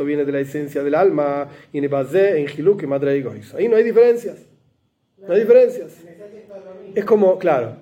viene 0.04 0.26
de 0.26 0.32
la 0.32 0.40
esencia 0.40 0.82
del 0.82 0.94
alma. 0.94 1.48
Y 1.72 1.78
en 1.78 1.84
Ahí 3.54 3.66
no 3.66 3.76
hay 3.76 3.82
diferencias. 3.82 4.36
No 5.26 5.32
hay 5.32 5.40
diferencias. 5.40 5.96
Es 6.94 7.04
como, 7.06 7.38
claro, 7.38 7.76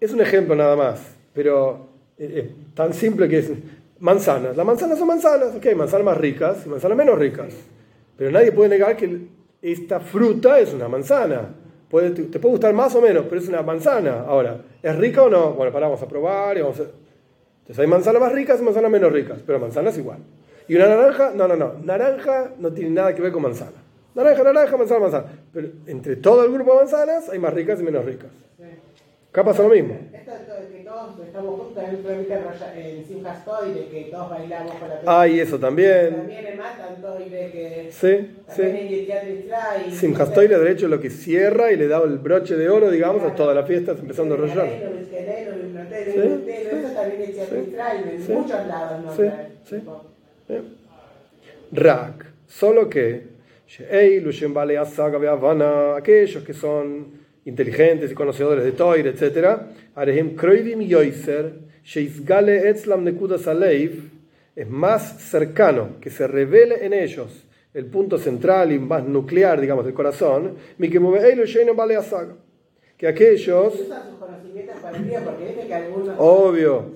es 0.00 0.14
un 0.14 0.22
ejemplo 0.22 0.54
nada 0.54 0.74
más, 0.76 1.14
pero 1.34 1.90
es 2.16 2.46
tan 2.74 2.94
simple 2.94 3.28
que 3.28 3.40
es 3.40 3.52
manzanas. 4.00 4.56
Las 4.56 4.64
manzanas 4.64 4.98
son 4.98 5.08
manzanas, 5.08 5.54
ok, 5.54 5.74
manzanas 5.76 6.06
más 6.06 6.16
ricas 6.16 6.64
y 6.64 6.70
manzanas 6.70 6.96
menos 6.96 7.18
ricas. 7.18 7.52
Pero 8.16 8.30
nadie 8.30 8.50
puede 8.50 8.70
negar 8.70 8.96
que 8.96 9.26
esta 9.60 10.00
fruta 10.00 10.58
es 10.58 10.72
una 10.72 10.88
manzana 10.88 11.50
te, 12.00 12.38
puede 12.38 12.52
gustar 12.52 12.72
más 12.72 12.94
o 12.94 13.00
menos, 13.00 13.24
pero 13.28 13.40
es 13.40 13.48
una 13.48 13.62
manzana. 13.62 14.24
Ahora, 14.26 14.58
¿es 14.82 14.96
rica 14.96 15.22
o 15.22 15.30
no? 15.30 15.52
Bueno, 15.52 15.72
para, 15.72 15.86
vamos 15.86 16.02
a 16.02 16.08
probar. 16.08 16.56
Y 16.56 16.62
vamos 16.62 16.80
a... 16.80 16.82
Entonces 16.82 17.78
hay 17.78 17.86
manzanas 17.86 18.20
más 18.20 18.32
ricas 18.32 18.60
y 18.60 18.64
manzanas 18.64 18.90
menos 18.90 19.12
ricas, 19.12 19.38
pero 19.46 19.58
manzanas 19.58 19.96
igual. 19.96 20.18
¿Y 20.68 20.76
una 20.76 20.88
naranja? 20.88 21.32
No, 21.34 21.48
no, 21.48 21.56
no. 21.56 21.74
Naranja 21.82 22.50
no 22.58 22.72
tiene 22.72 22.90
nada 22.90 23.14
que 23.14 23.22
ver 23.22 23.32
con 23.32 23.42
manzana. 23.42 23.72
Naranja, 24.14 24.42
naranja, 24.42 24.76
manzana, 24.76 25.00
manzana. 25.00 25.24
Pero 25.52 25.68
entre 25.86 26.16
todo 26.16 26.44
el 26.44 26.52
grupo 26.52 26.72
de 26.72 26.78
manzanas 26.78 27.28
hay 27.28 27.38
más 27.38 27.52
ricas 27.52 27.80
y 27.80 27.82
menos 27.84 28.04
ricas. 28.04 28.30
Acá 29.34 29.42
pasa 29.42 29.64
lo 29.64 29.70
mismo. 29.70 29.98
Esto 30.12 30.30
de 30.30 30.78
que 30.78 30.84
todos 30.84 31.18
estamos 31.26 31.60
juntos 31.60 31.82
en 31.82 31.90
el 31.90 33.04
Simchas 33.04 33.44
de 33.74 33.88
que 33.88 34.08
todos 34.08 34.30
bailamos 34.30 34.74
con 34.76 34.88
la 34.88 35.00
Ah, 35.06 35.26
y 35.26 35.40
eso 35.40 35.58
también. 35.58 36.14
También 36.14 36.46
en 36.46 36.56
Matan 36.56 37.02
de 37.02 37.50
que. 37.50 37.88
Sí, 37.90 38.30
sí. 38.46 38.62
Simchas 39.90 40.32
de 40.36 40.46
derecho, 40.46 40.86
lo 40.86 41.00
que 41.00 41.10
cierra 41.10 41.72
y 41.72 41.76
le 41.76 41.88
da 41.88 42.00
el 42.04 42.18
broche 42.18 42.54
de 42.54 42.68
oro, 42.68 42.92
digamos, 42.92 43.24
a 43.24 43.34
toda 43.34 43.54
la 43.54 43.64
fiesta, 43.64 43.90
empezando 43.90 44.36
a 44.36 44.38
rollar. 44.38 44.68
Eso 44.68 44.92
también 46.94 47.22
es 47.22 48.28
en 48.30 48.34
muchos 48.36 48.66
lados, 48.68 49.02
¿no? 49.04 49.16
Sí, 49.16 49.24
sí. 49.68 49.82
Rak, 51.72 52.24
solo 52.46 52.88
que. 52.88 53.34
Aquellos 55.96 56.44
que 56.44 56.54
son 56.54 57.23
inteligentes 57.44 58.10
y 58.10 58.14
conocedores 58.14 58.64
de 58.64 58.72
Toir, 58.72 59.06
etc. 59.06 59.60
Arehem 59.94 60.34
Kroivim 60.34 60.80
Yoiser, 60.80 61.52
Sheisgale 61.84 62.68
Etzlam 62.68 63.04
Nekudas 63.04 63.46
Aleif, 63.46 64.10
es 64.56 64.68
más 64.68 65.20
cercano 65.20 65.96
que 66.00 66.10
se 66.10 66.26
revele 66.26 66.86
en 66.86 66.92
ellos 66.92 67.46
el 67.74 67.86
punto 67.86 68.18
central 68.18 68.72
y 68.72 68.78
más 68.78 69.04
nuclear, 69.04 69.60
digamos, 69.60 69.84
del 69.84 69.94
corazón, 69.94 70.54
que 72.96 73.08
aquellos. 73.08 73.74
Obvio. 76.18 76.92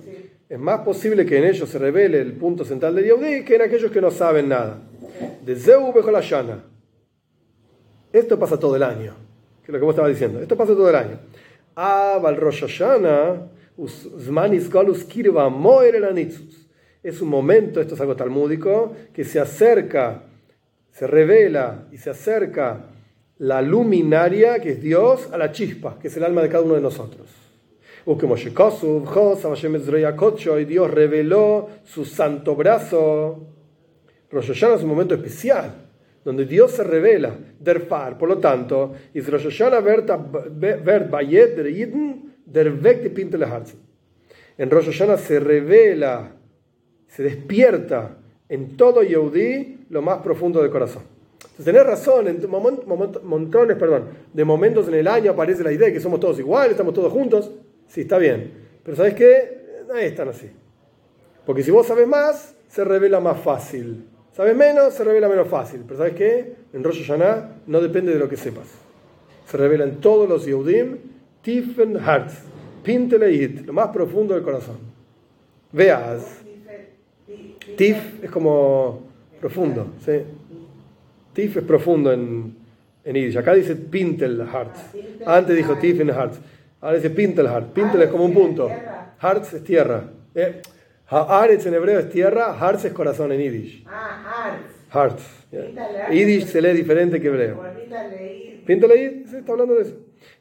Es 0.47 0.57
más 0.57 0.79
posible 0.81 1.25
que 1.25 1.37
en 1.37 1.43
ellos 1.43 1.69
se 1.69 1.77
revele 1.77 2.21
el 2.21 2.31
punto 2.33 2.63
central 2.63 2.95
de 2.95 3.03
Yehudi 3.03 3.43
que 3.43 3.55
en 3.55 3.63
aquellos 3.63 3.91
que 3.91 4.01
no 4.01 4.09
saben 4.09 4.49
nada. 4.49 4.81
De 5.45 5.55
Zeu 5.55 5.93
Esto 8.13 8.39
pasa 8.39 8.57
todo 8.57 8.75
el 8.77 8.83
año 8.83 9.28
que 9.69 9.73
lo 9.73 9.79
que 9.79 9.85
vos 9.85 9.93
estabas 9.93 10.11
diciendo. 10.11 10.41
Esto 10.41 10.57
pasa 10.57 10.73
todo 10.73 10.89
el 10.89 10.95
año. 10.95 11.19
Es 17.03 17.21
un 17.21 17.29
momento, 17.29 17.79
esto 17.79 17.93
es 17.93 18.01
algo 18.01 18.15
talmúdico, 18.15 18.93
que 19.13 19.23
se 19.23 19.39
acerca, 19.39 20.23
se 20.91 21.05
revela 21.05 21.87
y 21.91 21.97
se 21.97 22.09
acerca 22.09 22.87
la 23.37 23.61
luminaria, 23.61 24.59
que 24.59 24.71
es 24.71 24.81
Dios, 24.81 25.29
a 25.31 25.37
la 25.37 25.51
chispa, 25.51 25.99
que 25.99 26.07
es 26.07 26.17
el 26.17 26.23
alma 26.23 26.41
de 26.41 26.49
cada 26.49 26.63
uno 26.63 26.73
de 26.73 26.81
nosotros. 26.81 27.29
Y 30.59 30.65
Dios 30.65 30.91
reveló 30.91 31.69
su 31.83 32.05
santo 32.05 32.55
brazo. 32.55 33.47
Rosh 34.31 34.47
Hashanah 34.47 34.75
es 34.75 34.83
un 34.83 34.89
momento 34.89 35.13
especial 35.13 35.88
donde 36.23 36.45
Dios 36.45 36.71
se 36.71 36.83
revela, 36.83 37.35
derfar. 37.59 38.17
Por 38.17 38.29
lo 38.29 38.37
tanto, 38.37 38.93
en 39.15 39.25
Rosh 39.25 39.45
Hashanah 44.85 45.17
se 45.17 45.39
revela, 45.39 46.35
se 47.07 47.23
despierta 47.23 48.17
en 48.49 48.75
todo 48.75 49.03
Yehudi 49.03 49.85
lo 49.89 50.01
más 50.01 50.21
profundo 50.21 50.61
del 50.61 50.71
corazón. 50.71 51.03
Entonces, 51.41 51.65
tenés 51.65 51.85
razón, 51.85 52.27
en 52.27 52.41
montones 53.23 53.77
perdón, 53.77 54.05
de 54.33 54.45
momentos 54.45 54.87
en 54.87 54.95
el 54.95 55.07
año 55.07 55.31
aparece 55.31 55.63
la 55.63 55.71
idea 55.71 55.87
de 55.87 55.93
que 55.93 55.99
somos 55.99 56.19
todos 56.19 56.39
iguales, 56.39 56.71
estamos 56.71 56.93
todos 56.93 57.11
juntos. 57.11 57.51
Sí, 57.87 58.01
está 58.01 58.17
bien. 58.17 58.51
Pero 58.83 58.97
¿sabes 58.97 59.13
qué? 59.13 59.83
No 59.87 59.95
es 59.95 60.15
tan 60.15 60.29
así. 60.29 60.49
Porque 61.45 61.63
si 61.63 61.71
vos 61.71 61.87
sabes 61.87 62.07
más, 62.07 62.55
se 62.67 62.83
revela 62.83 63.19
más 63.19 63.39
fácil. 63.41 64.05
Sabes 64.39 64.55
menos, 64.55 64.93
se 64.93 65.03
revela 65.03 65.27
menos 65.27 65.49
fácil. 65.49 65.81
Pero 65.85 65.97
¿sabes 65.97 66.13
qué? 66.13 66.53
En 66.71 66.81
Rosh 66.81 67.01
Hashanah 67.01 67.57
no 67.67 67.81
depende 67.81 68.13
de 68.13 68.19
lo 68.19 68.29
que 68.29 68.37
sepas. 68.37 68.67
Se 69.45 69.57
revela 69.57 69.83
en 69.83 69.97
todos 69.97 70.29
los 70.29 70.45
Yehudim, 70.45 70.95
Tifen 71.41 71.97
Hart, 71.97 72.31
Pinteleit, 72.81 73.65
lo 73.65 73.73
más 73.73 73.89
profundo 73.89 74.35
del 74.35 74.43
corazón. 74.43 74.77
Veas. 75.73 76.23
Tif 77.75 78.23
es 78.23 78.31
como 78.31 79.01
profundo. 79.41 79.87
¿sí? 80.05 80.21
Tif 81.33 81.57
es 81.57 81.63
profundo 81.63 82.13
en, 82.13 82.55
en 83.03 83.15
Yiddish. 83.17 83.39
Acá 83.39 83.53
dice 83.53 83.75
Pintel 83.75 84.39
Hart. 84.39 84.73
Antes 85.25 85.53
dijo 85.53 85.75
Tifen 85.75 86.11
Hart. 86.11 86.35
Ahora 86.79 86.95
dice 86.95 87.09
Pintel 87.09 87.45
Hart. 87.45 87.73
Pintel 87.73 88.03
es 88.03 88.09
como 88.09 88.23
un 88.23 88.33
punto. 88.33 88.69
Hart 89.19 89.53
es 89.53 89.61
tierra. 89.65 90.01
Eh, 90.33 90.61
Haaretz 91.09 91.65
en 91.65 91.73
hebreo 91.73 91.99
es 91.99 92.09
tierra, 92.09 92.55
Hartz 92.59 92.85
es 92.85 92.93
corazón 92.93 93.31
en 93.31 93.39
Yiddish. 93.39 93.83
Ah, 93.87 94.57
Hartz. 94.91 95.23
Yiddish 96.11 96.45
se 96.45 96.61
lee 96.61 96.73
diferente 96.73 97.19
que 97.19 97.27
hebreo. 97.27 97.63
Pinta 98.65 98.87
leír, 98.87 99.25
se 99.27 99.39
está 99.39 99.53
hablando 99.53 99.75
de 99.75 99.81
eso. 99.81 99.95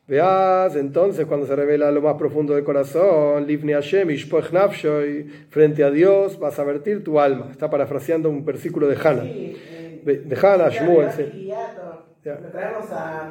Veas 0.07 0.77
entonces 0.77 1.27
cuando 1.27 1.47
se 1.47 1.57
revela 1.57 1.91
lo 1.91 2.03
más 2.03 2.17
profundo 2.17 2.55
del 2.55 2.65
corazón, 2.65 3.47
Livni 3.47 3.73
Hashem, 3.73 4.09
frente 5.51 5.85
a 5.85 5.91
Dios 5.91 6.39
vas 6.39 6.59
a 6.59 6.65
vertir 6.65 7.05
tu 7.05 7.19
alma. 7.21 7.49
Está 7.51 7.71
parafraseando 7.71 8.29
un 8.29 8.45
versículo 8.45 8.87
de 8.89 8.97
Hannah. 8.97 9.23
De 9.23 10.39
Hannah, 10.43 10.69
Shmuel. 10.69 11.09
Lo 12.25 12.51
traemos 12.51 12.91
a, 12.91 13.31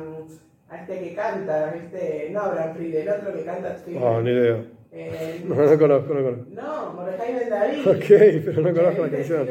a, 0.69 0.81
este 0.81 0.99
que 0.99 1.15
canta, 1.15 1.75
este, 1.75 2.29
no, 2.31 2.51
el 2.53 3.09
otro 3.09 3.33
que 3.33 3.43
canta. 3.43 3.77
No, 3.87 4.21
ni 4.21 4.31
idea. 4.31 4.63
Eh, 4.91 5.43
No, 5.47 5.55
no 5.55 5.77
conozco, 5.77 6.13
no 6.13 6.23
conozco. 6.23 6.45
no, 6.53 6.93
Mordejai 6.93 7.33
Ben 7.35 7.49
David. 7.49 7.87
Ok, 7.87 8.43
pero 8.45 8.61
no 8.61 8.73
conozco 8.73 9.01
la 9.03 9.09
canción. 9.09 9.47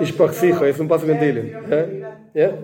Ishpach 0.00 0.42
es 0.42 0.78
un 0.80 0.88
paso 0.88 1.10
en 1.10 1.18
Tehillim, 1.18 1.52
¿eh? 1.70 2.02
¿Ya? 2.34 2.58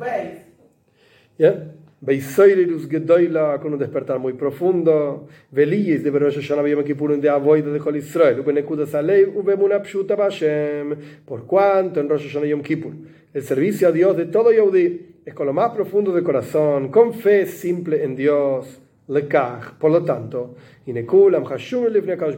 ¿Ya? 1.38 1.64
Beisoirirus 2.02 2.88
Gedoila 2.88 3.60
con 3.60 3.74
un 3.74 3.78
despertar 3.78 4.18
muy 4.18 4.32
profundo. 4.32 5.28
Veliyes 5.50 6.02
de 6.02 6.10
Rosh 6.10 6.36
Hashanah 6.36 6.66
Yom 6.66 6.82
Kippur 6.82 7.20
de 7.20 7.28
Avoida 7.28 7.70
de 7.70 7.78
Kol 7.78 7.96
Israel. 7.96 8.40
Ubenekudas 8.40 8.94
Alei 8.94 9.24
Ubemuna 9.24 9.82
Pshuta 9.82 10.16
Bashem. 10.16 10.96
Por 11.26 11.44
cuanto 11.46 12.00
en 12.00 12.08
Rosh 12.08 12.26
Hashanah 12.28 12.46
Yom 12.46 12.62
Kippur 12.62 12.92
el 13.32 13.42
servicio 13.42 13.88
a 13.88 13.92
Dios 13.92 14.16
de 14.16 14.26
todo 14.26 14.50
Yehudi 14.50 15.20
es 15.24 15.34
con 15.34 15.46
lo 15.46 15.52
más 15.52 15.72
profundo 15.72 16.12
de 16.12 16.22
corazón, 16.22 16.88
con 16.90 17.12
fe 17.14 17.46
simple 17.46 18.02
en 18.02 18.16
Dios. 18.16 18.80
Lekach. 19.10 19.74
Por 19.78 19.90
lo 19.90 20.04
tanto, 20.04 20.54
Inekulam 20.86 21.44
Hashum 21.44 21.86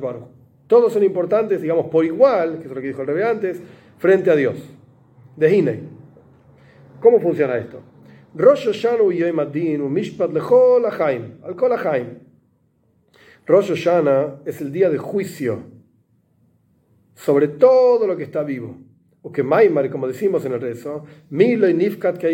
Baruch. 0.01 0.29
Todos 0.67 0.93
son 0.93 1.05
importantes, 1.05 1.61
digamos, 1.61 1.87
por 1.87 2.05
igual, 2.05 2.59
que 2.59 2.65
es 2.65 2.75
lo 2.75 2.81
que 2.81 2.89
dijo 2.89 3.03
el 3.03 3.07
rebe 3.07 3.25
antes, 3.25 3.61
frente 3.99 4.31
a 4.31 4.37
Dios. 4.37 4.57
De 5.37 5.55
Hinei. 5.55 5.83
¿Cómo 7.01 7.21
funciona 7.21 7.57
esto? 7.59 7.81
Rosh 8.35 8.67
Hashanah 8.67 9.13
Yom 9.13 9.41
Adin 9.41 9.93
Mishpat 9.93 10.33
lechol 10.33 10.87
hachaim, 10.87 11.39
al 11.43 11.55
kol 11.55 11.73
hachaim. 11.73 12.19
Rosh 13.47 13.71
Hashanah 13.71 14.41
es 14.47 14.61
el 14.61 14.73
día 14.73 14.89
de 14.89 14.99
juicio 14.99 15.73
sobre 17.15 17.49
todo 17.49 18.07
lo 18.07 18.17
que 18.17 18.25
está 18.25 18.43
vivo. 18.43 18.79
O 19.23 19.31
que 19.31 19.43
Maimar, 19.43 19.89
como 19.91 20.09
decimos 20.09 20.45
en 20.45 20.53
el 20.53 20.61
rezo, 20.61 21.05
Milo 21.31 21.69
y 21.69 21.75
Nifkat 21.75 22.19
que 22.19 22.27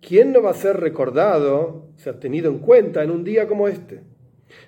¿Quién 0.00 0.32
no 0.32 0.42
va 0.42 0.50
a 0.50 0.54
ser 0.54 0.78
recordado, 0.78 1.90
o 1.94 1.98
sea, 1.98 2.18
tenido 2.18 2.50
en 2.50 2.58
cuenta 2.58 3.02
en 3.02 3.10
un 3.10 3.24
día 3.24 3.46
como 3.46 3.68
este? 3.68 4.02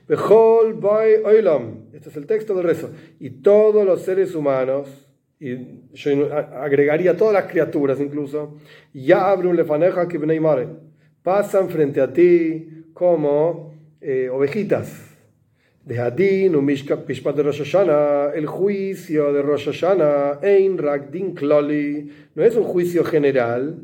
Behol 0.07 0.75
Boy 0.75 1.15
Oilam. 1.25 1.87
Este 1.93 2.11
es 2.11 2.17
el 2.17 2.27
texto 2.27 2.55
del 2.55 2.65
rezo. 2.65 2.91
Y 3.19 3.31
todos 3.31 3.85
los 3.85 4.03
seres 4.03 4.35
humanos 4.35 5.13
y 5.43 5.57
yo 5.95 6.33
agregaría 6.33 7.17
todas 7.17 7.35
las 7.35 7.51
criaturas 7.51 7.99
incluso, 8.01 8.59
ya 8.95 9.29
abre 9.29 9.49
un 9.49 9.57
lefaneja 9.57 10.07
que 10.07 10.17
mare, 10.17 10.69
pasan 11.21 11.69
frente 11.69 12.01
a 12.01 12.13
ti 12.13 12.87
como 12.95 13.75
eh, 14.01 14.29
ovejitas. 14.31 15.09
De 15.85 15.99
Hadin, 15.99 16.65
Pishpat 16.65 17.35
de 17.35 17.43
Rosh 17.43 17.59
Hashanah, 17.59 18.35
el 18.37 18.47
juicio 18.47 19.33
de 19.33 19.43
Rosh 19.43 19.65
Hashanah, 19.65 20.39
Ein 20.41 20.79
Ragdin 20.79 21.35
Kloli, 21.35 22.09
no 22.37 22.45
es 22.45 22.55
un 22.55 22.63
juicio 22.63 23.03
general, 23.03 23.81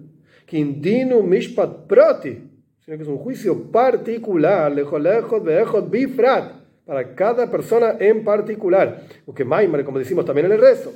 Kindinu 0.48 1.22
Mishpat 1.22 1.87
Proti, 1.87 2.38
sino 2.80 2.96
que 2.96 3.02
es 3.02 3.08
un 3.08 3.18
juicio 3.18 3.70
particular, 3.70 4.72
lejos, 4.72 5.00
lejos, 5.00 5.44
lejos, 5.44 5.90
bifrat, 5.90 6.52
para 6.87 7.14
cada 7.14 7.50
persona 7.50 7.96
en 8.00 8.24
particular. 8.24 9.02
O 9.26 9.34
que 9.34 9.44
Maimar, 9.44 9.84
como 9.84 9.98
decimos 9.98 10.24
también 10.24 10.46
en 10.46 10.52
el 10.52 10.61
rezo. 10.61 10.94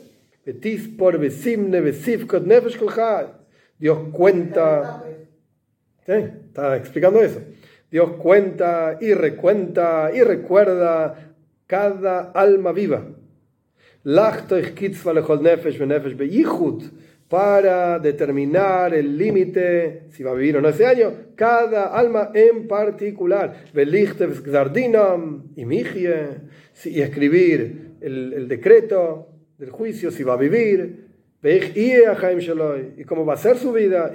Dios 3.78 3.98
cuenta. 4.10 5.04
Está 6.06 6.76
explicando 6.78 7.20
eso. 7.20 7.40
Dios 7.90 8.12
cuenta 8.12 8.96
y 9.02 9.12
recuenta 9.12 10.10
y 10.14 10.22
recuerda 10.22 11.34
cada 11.66 12.30
alma 12.32 12.72
viva. 12.72 13.04
Para 17.28 17.98
determinar 17.98 18.94
el 18.94 19.16
límite, 19.16 20.02
si 20.10 20.22
va 20.22 20.32
a 20.32 20.34
vivir 20.34 20.56
o 20.56 20.60
no 20.60 20.68
ese 20.68 20.86
año, 20.86 21.12
cada 21.34 21.86
alma 21.96 22.30
en 22.34 22.68
particular. 22.68 23.64
Y 26.84 27.00
escribir 27.00 27.92
el, 28.00 28.32
el 28.32 28.48
decreto 28.48 29.28
del 29.58 29.70
juicio, 29.70 30.10
si 30.10 30.22
va 30.24 30.34
a 30.34 30.36
vivir, 30.36 31.12
y 31.44 33.04
cómo 33.04 33.26
va 33.26 33.34
a 33.34 33.36
ser 33.36 33.56
su 33.56 33.72
vida, 33.72 34.12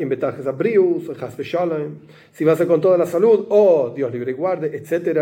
si 2.31 2.45
va 2.45 2.53
a 2.53 2.55
ser 2.55 2.67
con 2.67 2.79
toda 2.79 2.97
la 2.97 3.05
salud, 3.05 3.47
o 3.49 3.93
Dios 3.95 4.11
libre 4.13 4.31
y 4.31 4.33
guarde, 4.33 4.77
etc. 4.77 5.19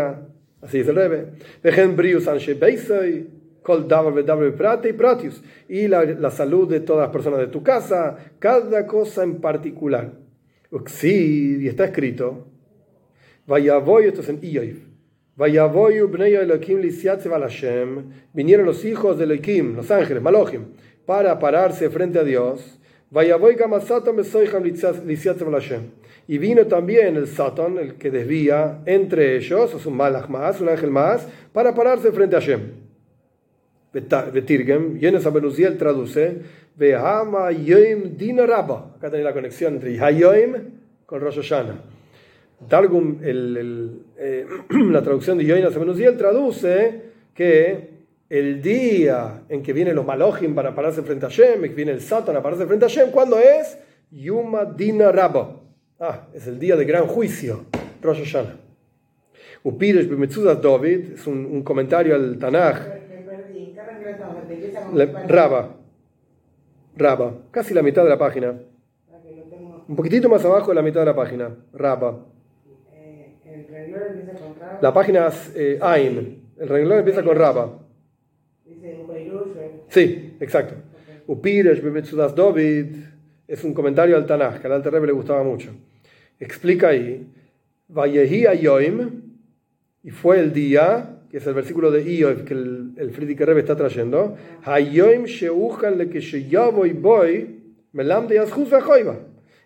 Así 0.62 0.80
es 0.80 0.88
el 0.88 0.96
Rebe. 3.66 5.30
Y 5.68 5.88
la, 5.88 6.04
la 6.04 6.30
salud 6.30 6.68
de 6.68 6.80
todas 6.80 7.06
las 7.06 7.12
personas 7.12 7.40
de 7.40 7.48
tu 7.48 7.62
casa, 7.62 8.16
cada 8.38 8.86
cosa 8.86 9.24
en 9.24 9.40
particular. 9.40 10.12
Y 11.02 11.68
está 11.68 11.84
escrito, 11.86 12.46
vaya 13.46 13.78
voy, 13.78 14.04
esto 14.04 14.20
es 14.20 14.28
en 14.28 14.40
Ioiv. 14.42 14.86
Vinieron 18.32 18.66
los 18.66 18.84
hijos 18.84 19.18
de 19.18 19.24
Elohim, 19.24 19.76
los 19.76 19.90
ángeles, 19.90 20.22
Malojim, 20.22 20.64
para 21.04 21.38
pararse 21.38 21.90
frente 21.90 22.18
a 22.18 22.24
Dios. 22.24 22.80
Y 26.28 26.38
vino 26.38 26.66
también 26.66 27.16
el 27.16 27.26
Satan, 27.28 27.78
el 27.78 27.94
que 27.94 28.10
desvía 28.10 28.80
entre 28.86 29.36
ellos, 29.36 29.74
es 29.74 29.86
un 29.86 29.96
malach 29.96 30.28
más, 30.28 30.60
un 30.60 30.68
ángel 30.70 30.90
más, 30.90 31.28
para 31.52 31.74
pararse 31.74 32.10
frente 32.12 32.34
a 32.36 32.40
Hashem. 32.40 32.85
Betirgem, 34.32 34.98
Yenes 34.98 35.26
Abeluziel 35.26 35.76
traduce, 35.78 36.36
Vehama 36.76 37.50
Yoim 37.52 38.16
Dina 38.16 38.46
Rabba. 38.46 38.94
Acá 38.96 39.10
tenéis 39.10 39.24
la 39.24 39.32
conexión 39.32 39.74
entre 39.74 39.98
Hayoim 39.98 40.54
con 41.06 41.20
Rosh 41.20 41.36
Hashanah. 41.36 41.76
Targum, 42.68 43.18
el, 43.22 43.56
el, 43.56 44.02
eh, 44.18 44.46
la 44.90 45.02
traducción 45.02 45.38
de 45.38 45.44
Yoina 45.44 45.68
él 45.68 46.16
traduce 46.16 47.02
que 47.34 47.96
el 48.28 48.60
día 48.60 49.42
en 49.48 49.62
que 49.62 49.72
vienen 49.72 49.94
los 49.94 50.04
Malojim 50.04 50.54
para 50.54 50.74
pararse 50.74 51.02
frente 51.02 51.26
a 51.26 51.28
Shem, 51.28 51.62
que 51.62 51.68
viene 51.68 51.92
el 51.92 52.00
Satan 52.00 52.36
a 52.36 52.42
pararse 52.42 52.66
frente 52.66 52.86
a 52.86 52.88
Shem, 52.88 53.10
¿cuándo 53.10 53.38
es? 53.38 53.78
Yuma 54.10 54.64
Dina 54.64 55.12
Rabba. 55.12 55.60
Ah, 56.00 56.28
es 56.34 56.46
el 56.46 56.58
día 56.58 56.76
de 56.76 56.84
gran 56.84 57.06
juicio, 57.06 57.66
Rosh 58.02 58.24
Hashanah. 58.24 58.56
Bimetzudas 59.64 60.60
David 60.62 61.12
es 61.14 61.26
un, 61.26 61.44
un, 61.44 61.62
comentario 61.62 62.14
al 62.14 62.38
Tanaj. 62.38 63.05
Rabba. 65.28 65.76
Rabba. 66.96 67.34
Casi 67.50 67.74
la 67.74 67.82
mitad 67.82 68.02
de 68.02 68.08
la 68.08 68.18
página. 68.18 68.54
Un 69.88 69.96
poquitito 69.96 70.28
más 70.28 70.44
abajo 70.44 70.68
de 70.68 70.74
la 70.74 70.82
mitad 70.82 71.00
de 71.00 71.06
la 71.06 71.14
página. 71.14 71.54
Rabba. 71.72 72.26
La 74.80 74.92
página 74.92 75.28
es 75.28 75.52
eh, 75.54 75.78
Ain. 75.80 76.42
El 76.58 76.68
renglón 76.68 76.98
empieza 76.98 77.22
con 77.22 77.36
Raba. 77.36 77.78
Sí, 79.88 80.36
exacto. 80.40 80.74
Upires 81.26 81.82
David 82.34 82.86
es 83.48 83.64
un 83.64 83.74
comentario 83.74 84.16
al 84.16 84.26
Tanaj, 84.26 84.60
que 84.60 84.66
al 84.66 84.74
Alter 84.74 84.92
Rebbe 84.92 85.08
le 85.08 85.12
gustaba 85.12 85.42
mucho. 85.42 85.70
Explica 86.38 86.88
ahí, 86.88 87.26
Vayehi 87.88 88.46
Ayoim, 88.46 89.22
y 90.02 90.10
fue 90.10 90.40
el 90.40 90.52
día, 90.52 91.20
que 91.30 91.38
es 91.38 91.46
el 91.46 91.54
versículo 91.54 91.90
de 91.90 92.02
Ioiv 92.02 92.44
que 92.44 92.54
el, 92.54 92.85
el 92.96 93.10
Friedrich 93.10 93.40
Rebbe 93.40 93.60
está 93.60 93.76
trayendo, 93.76 94.36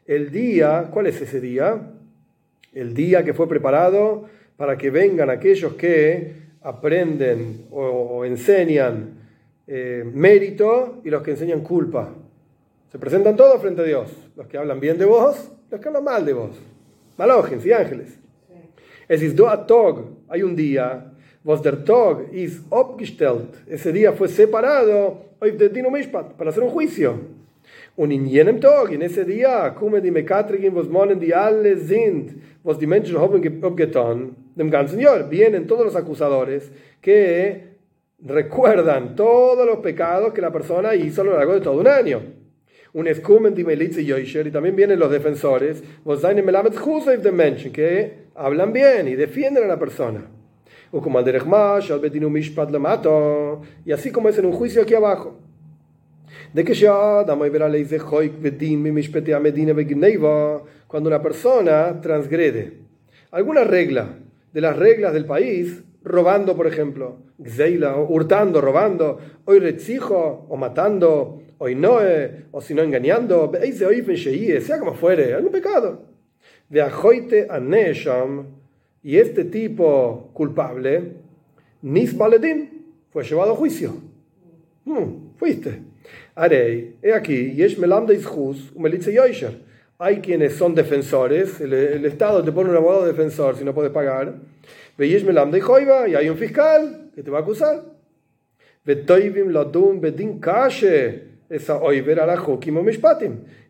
El 0.07 0.31
día, 0.31 0.89
¿cuál 0.93 1.07
es 1.07 1.21
ese 1.21 1.41
día? 1.41 1.93
El 2.73 2.95
día 2.95 3.25
que 3.25 3.35
fue 3.35 3.49
preparado 3.49 4.25
para 4.57 4.77
que 4.77 4.91
vengan 4.91 5.31
aquellos 5.31 5.75
que 5.75 6.35
aprenden 6.63 7.67
o, 7.71 8.25
enseñan 8.25 9.19
eh, 9.67 10.05
mérito 10.05 11.01
y 11.05 11.11
los 11.11 11.23
que 11.23 11.31
enseñan 11.31 11.61
culpa. 11.63 12.13
Se 12.91 12.99
presentan 12.99 13.37
todos 13.37 13.61
frente 13.61 13.83
a 13.83 13.85
Dios, 13.85 14.11
los 14.37 14.47
que 14.47 14.59
hablan 14.59 14.81
bien 14.81 14.99
de 14.99 15.05
vos, 15.05 15.53
los 15.71 15.81
que 15.81 15.89
hablan 15.89 16.05
mal 16.05 16.25
de 16.25 16.33
vos, 16.33 16.51
malógenes 17.17 17.65
y 17.65 17.73
ángeles. 17.73 18.19
Es 19.09 19.35
Tog, 19.67 20.05
hay 20.29 20.43
un 20.43 20.55
día, 20.55 21.10
vos 21.43 21.63
der 21.63 21.85
Tog 21.85 22.29
is 22.33 22.61
abgestellt, 22.71 23.55
ese 23.69 23.93
día 23.93 24.13
fue 24.13 24.29
separado 24.29 25.25
para 26.37 26.51
hacer 26.51 26.63
un 26.63 26.71
juicio. 26.71 27.41
Und 27.97 28.13
in 28.13 28.27
jenem 28.27 28.61
Tag, 28.61 28.93
in 28.93 29.03
ese 29.03 29.25
día, 29.25 29.75
kommen 29.75 30.03
die 30.03 30.11
Mekatrigen, 30.11 30.75
was 30.75 30.89
monen 30.89 31.21
die 31.21 31.35
alle 31.35 31.77
sind, 31.77 32.33
was 32.63 32.79
die 32.79 32.87
Menschen 32.87 33.19
haben 33.19 33.43
abgetan, 33.63 34.37
dem 34.55 34.71
ganzen 34.71 35.01
Jahr. 35.01 35.29
Vienen 35.29 35.67
todos 35.67 35.85
los 35.85 35.97
acusadores 35.97 36.71
que 37.01 37.71
recuerdan 38.25 39.17
todos 39.17 39.67
los 39.67 39.79
pecados 39.79 40.33
que 40.33 40.41
la 40.41 40.53
persona 40.53 40.95
hizo 40.95 41.23
a 41.23 41.25
lo 41.25 41.37
largo 41.37 41.55
de 41.55 41.61
todo 41.61 41.81
un 41.81 41.89
año. 41.89 42.23
Un 42.93 43.07
escumen 43.07 43.55
die 43.55 43.65
Melitze 43.65 44.05
Yoisher, 44.05 44.47
y 44.47 44.51
también 44.51 44.77
vienen 44.77 44.99
los 44.99 45.11
defensores, 45.11 45.83
was 46.05 46.21
seine 46.21 46.43
Melamed 46.43 46.75
Chusev 46.75 47.23
de 47.23 47.33
Menschen, 47.33 47.73
que 47.73 48.31
hablan 48.35 48.73
bien 48.73 49.09
y 49.09 49.15
defienden 49.15 49.65
a 49.65 49.69
la 49.69 49.79
persona. 49.79 50.27
Y 53.85 53.93
así 53.93 54.11
como 54.11 54.29
es 54.29 54.39
en 54.39 54.47
un 54.47 54.53
juicio 54.53 54.83
aquí 54.83 54.95
abajo. 54.95 55.39
De 56.53 56.65
que 56.65 56.75
ya 56.75 57.25
cuando 60.87 61.09
una 61.09 61.23
persona 61.23 62.01
transgrede 62.01 62.79
alguna 63.31 63.65
regla 63.65 64.19
de 64.53 64.61
las 64.61 64.77
reglas 64.77 65.13
del 65.13 65.27
país, 65.27 65.85
robando, 66.03 66.57
por 66.57 66.67
ejemplo, 66.67 67.19
Gzeila, 67.39 67.97
o 67.97 68.13
hurtando, 68.13 68.61
robando, 68.61 69.19
hoy 69.45 69.61
retzijo, 69.61 70.47
o 70.49 70.57
matando, 70.57 71.43
hoy 71.59 71.75
noe, 71.75 72.47
o 72.51 72.61
si 72.61 72.75
no 72.75 72.83
engañando, 72.83 73.51
sea 74.61 74.79
como 74.79 74.95
fuere, 74.95 75.35
algún 75.35 75.53
pecado. 75.53 76.03
Veajoite 76.69 77.47
a 77.51 77.61
Nesham, 77.61 78.60
y 79.03 79.17
este 79.17 79.45
tipo 79.45 80.31
culpable, 80.33 81.15
Nis 81.83 82.17
Baledin, 82.17 82.85
fue 83.11 83.25
llevado 83.25 83.53
a 83.53 83.57
juicio. 83.57 83.95
Hmm, 84.85 85.35
fuiste. 85.37 85.83
Arei, 86.35 86.97
he 87.03 87.13
aquí, 87.13 87.55
Yesh 87.55 87.79
Melam 87.79 88.07
de 88.07 88.15
Ishus, 88.15 88.75
Melitze 88.77 89.13
Yoisher 89.13 89.71
hay 90.01 90.21
quienes 90.21 90.55
son 90.55 90.75
defensores, 90.75 91.61
el, 91.61 92.07
Estado 92.07 92.43
te 92.43 92.51
pone 92.53 92.71
un 92.71 92.77
abogado 92.77 93.05
defensor 93.05 93.55
si 93.59 93.65
no 93.65 93.75
puedes 93.75 93.93
pagar. 93.93 94.35
Veis 94.97 95.23
Melam 95.23 95.51
de 95.51 95.61
Joiva 95.61 96.09
y 96.09 96.15
hay 96.15 96.31
un 96.31 96.39
fiscal 96.39 97.11
que 97.15 97.23
te 97.23 97.31
va 97.31 97.41
a 97.41 97.43
acusar. 97.43 97.85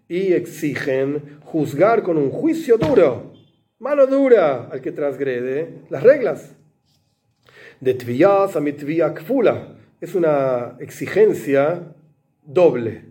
Y 0.09 0.33
exigen 0.33 1.41
juzgar 1.43 2.03
con 2.05 2.17
un 2.17 2.31
juicio 2.31 2.79
duro, 2.79 3.33
mano 3.81 4.07
dura 4.07 4.69
al 4.71 4.81
que 4.81 4.93
transgrede 4.93 5.81
las 5.89 6.03
reglas. 6.03 6.55
De 7.81 7.95
tviyas 7.95 8.55
a 8.55 8.61
mitvia 8.61 9.13
kfula. 9.15 9.77
Es 10.01 10.15
una 10.15 10.77
exigencia 10.79 11.95
doble. 12.45 13.07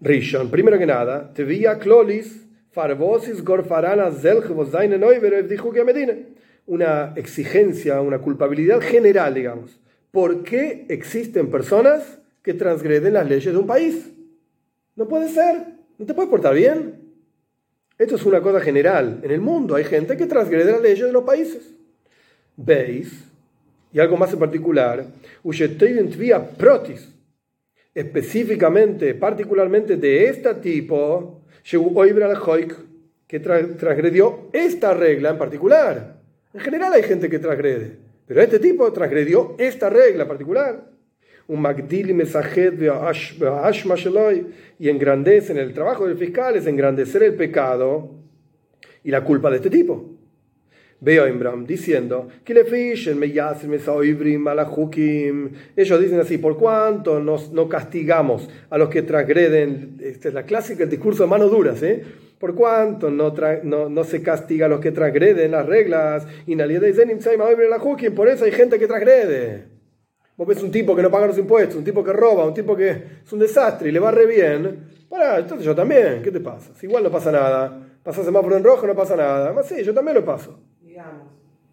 Rishon, 0.00 0.50
primero 0.50 0.78
que 0.78 0.86
nada, 0.86 1.32
Tevia 1.32 1.78
Clolis, 1.78 2.44
Farvosis 2.72 3.42
Gorfarana 3.42 4.10
Medina. 5.84 6.14
Una 6.66 7.12
exigencia, 7.16 8.00
una 8.00 8.18
culpabilidad 8.18 8.80
general, 8.80 9.34
digamos. 9.34 9.80
¿Por 10.10 10.42
qué 10.42 10.86
existen 10.88 11.50
personas 11.50 12.18
que 12.42 12.52
transgreden 12.52 13.14
las 13.14 13.28
leyes 13.28 13.52
de 13.52 13.58
un 13.58 13.66
país? 13.66 14.12
No 14.96 15.06
puede 15.06 15.28
ser, 15.28 15.76
no 15.98 16.04
te 16.04 16.14
puedes 16.14 16.30
portar 16.30 16.54
bien. 16.54 17.05
Esto 17.98 18.16
es 18.16 18.24
una 18.26 18.40
cosa 18.40 18.60
general. 18.60 19.20
En 19.22 19.30
el 19.30 19.40
mundo 19.40 19.74
hay 19.74 19.84
gente 19.84 20.16
que 20.16 20.26
transgrede 20.26 20.72
las 20.72 20.82
leyes 20.82 21.06
de 21.06 21.12
los 21.12 21.24
países. 21.24 21.74
¿Veis? 22.56 23.24
Y 23.92 23.98
algo 24.00 24.16
más 24.16 24.32
en 24.32 24.38
particular, 24.38 25.06
Protis 26.58 27.16
específicamente, 27.96 29.14
particularmente 29.14 29.96
de 29.96 30.28
este 30.28 30.52
tipo, 30.56 31.40
que 33.26 33.40
transgredió 33.40 34.50
esta 34.52 34.92
regla 34.92 35.30
en 35.30 35.38
particular. 35.38 36.20
En 36.52 36.60
general 36.60 36.92
hay 36.92 37.02
gente 37.02 37.30
que 37.30 37.38
transgrede, 37.38 37.96
pero 38.26 38.42
este 38.42 38.58
tipo 38.58 38.92
transgredió 38.92 39.54
esta 39.56 39.88
regla 39.88 40.24
en 40.24 40.28
particular. 40.28 40.95
Un 41.48 41.60
Magdili 41.60 42.12
y 44.78 44.88
engrandece 44.88 45.52
en 45.52 45.58
el 45.58 45.72
trabajo 45.72 46.06
del 46.06 46.16
fiscal 46.16 46.56
es 46.56 46.66
engrandecer 46.66 47.22
el 47.22 47.34
pecado 47.34 48.10
y 49.04 49.10
la 49.10 49.22
culpa 49.22 49.50
de 49.50 49.56
este 49.56 49.70
tipo. 49.70 50.16
Veo 50.98 51.28
Imbram 51.28 51.66
diciendo 51.66 52.28
Ellos 55.76 56.00
dicen 56.00 56.20
así: 56.20 56.38
¿por 56.38 56.56
cuánto 56.56 57.20
nos, 57.20 57.52
no 57.52 57.68
castigamos 57.68 58.48
a 58.70 58.78
los 58.78 58.88
que 58.88 59.02
transgreden? 59.02 59.98
Esta 60.00 60.28
es 60.28 60.34
la 60.34 60.44
clásica, 60.44 60.84
el 60.84 60.90
discurso 60.90 61.24
de 61.24 61.28
manos 61.28 61.50
duras, 61.50 61.82
¿eh? 61.82 62.02
¿Por 62.38 62.54
cuánto 62.54 63.10
no, 63.10 63.34
no, 63.62 63.88
no, 63.88 64.04
se 64.04 64.22
castiga 64.22 64.66
a 64.66 64.68
los 64.68 64.80
que 64.80 64.92
transgreden 64.92 65.52
las 65.52 65.64
reglas? 65.66 66.26
Y 66.46 66.54
por 68.10 68.28
eso 68.28 68.44
hay 68.44 68.52
gente 68.52 68.78
que 68.78 68.86
transgrede. 68.86 69.75
Vos 70.36 70.46
ves 70.46 70.62
un 70.62 70.70
tipo 70.70 70.94
que 70.94 71.02
no 71.02 71.10
paga 71.10 71.26
los 71.26 71.38
impuestos, 71.38 71.76
un 71.76 71.84
tipo 71.84 72.04
que 72.04 72.12
roba, 72.12 72.44
un 72.44 72.52
tipo 72.52 72.76
que 72.76 72.90
es 73.24 73.32
un 73.32 73.38
desastre 73.38 73.88
y 73.88 73.92
le 73.92 73.98
va 73.98 74.10
re 74.10 74.26
bien. 74.26 74.88
Para, 75.08 75.38
entonces 75.38 75.64
yo 75.64 75.74
también, 75.74 76.20
¿qué 76.22 76.30
te 76.30 76.40
pasa? 76.40 76.74
Si 76.74 76.86
igual 76.86 77.02
no 77.02 77.10
pasa 77.10 77.32
nada. 77.32 77.80
Pasas 78.02 78.24
semáforo 78.24 78.56
en 78.56 78.62
rojo, 78.62 78.86
no 78.86 78.94
pasa 78.94 79.16
nada. 79.16 79.52
Más 79.52 79.66
sí, 79.66 79.82
yo 79.82 79.94
también 79.94 80.16
lo 80.16 80.24
paso. 80.24 80.60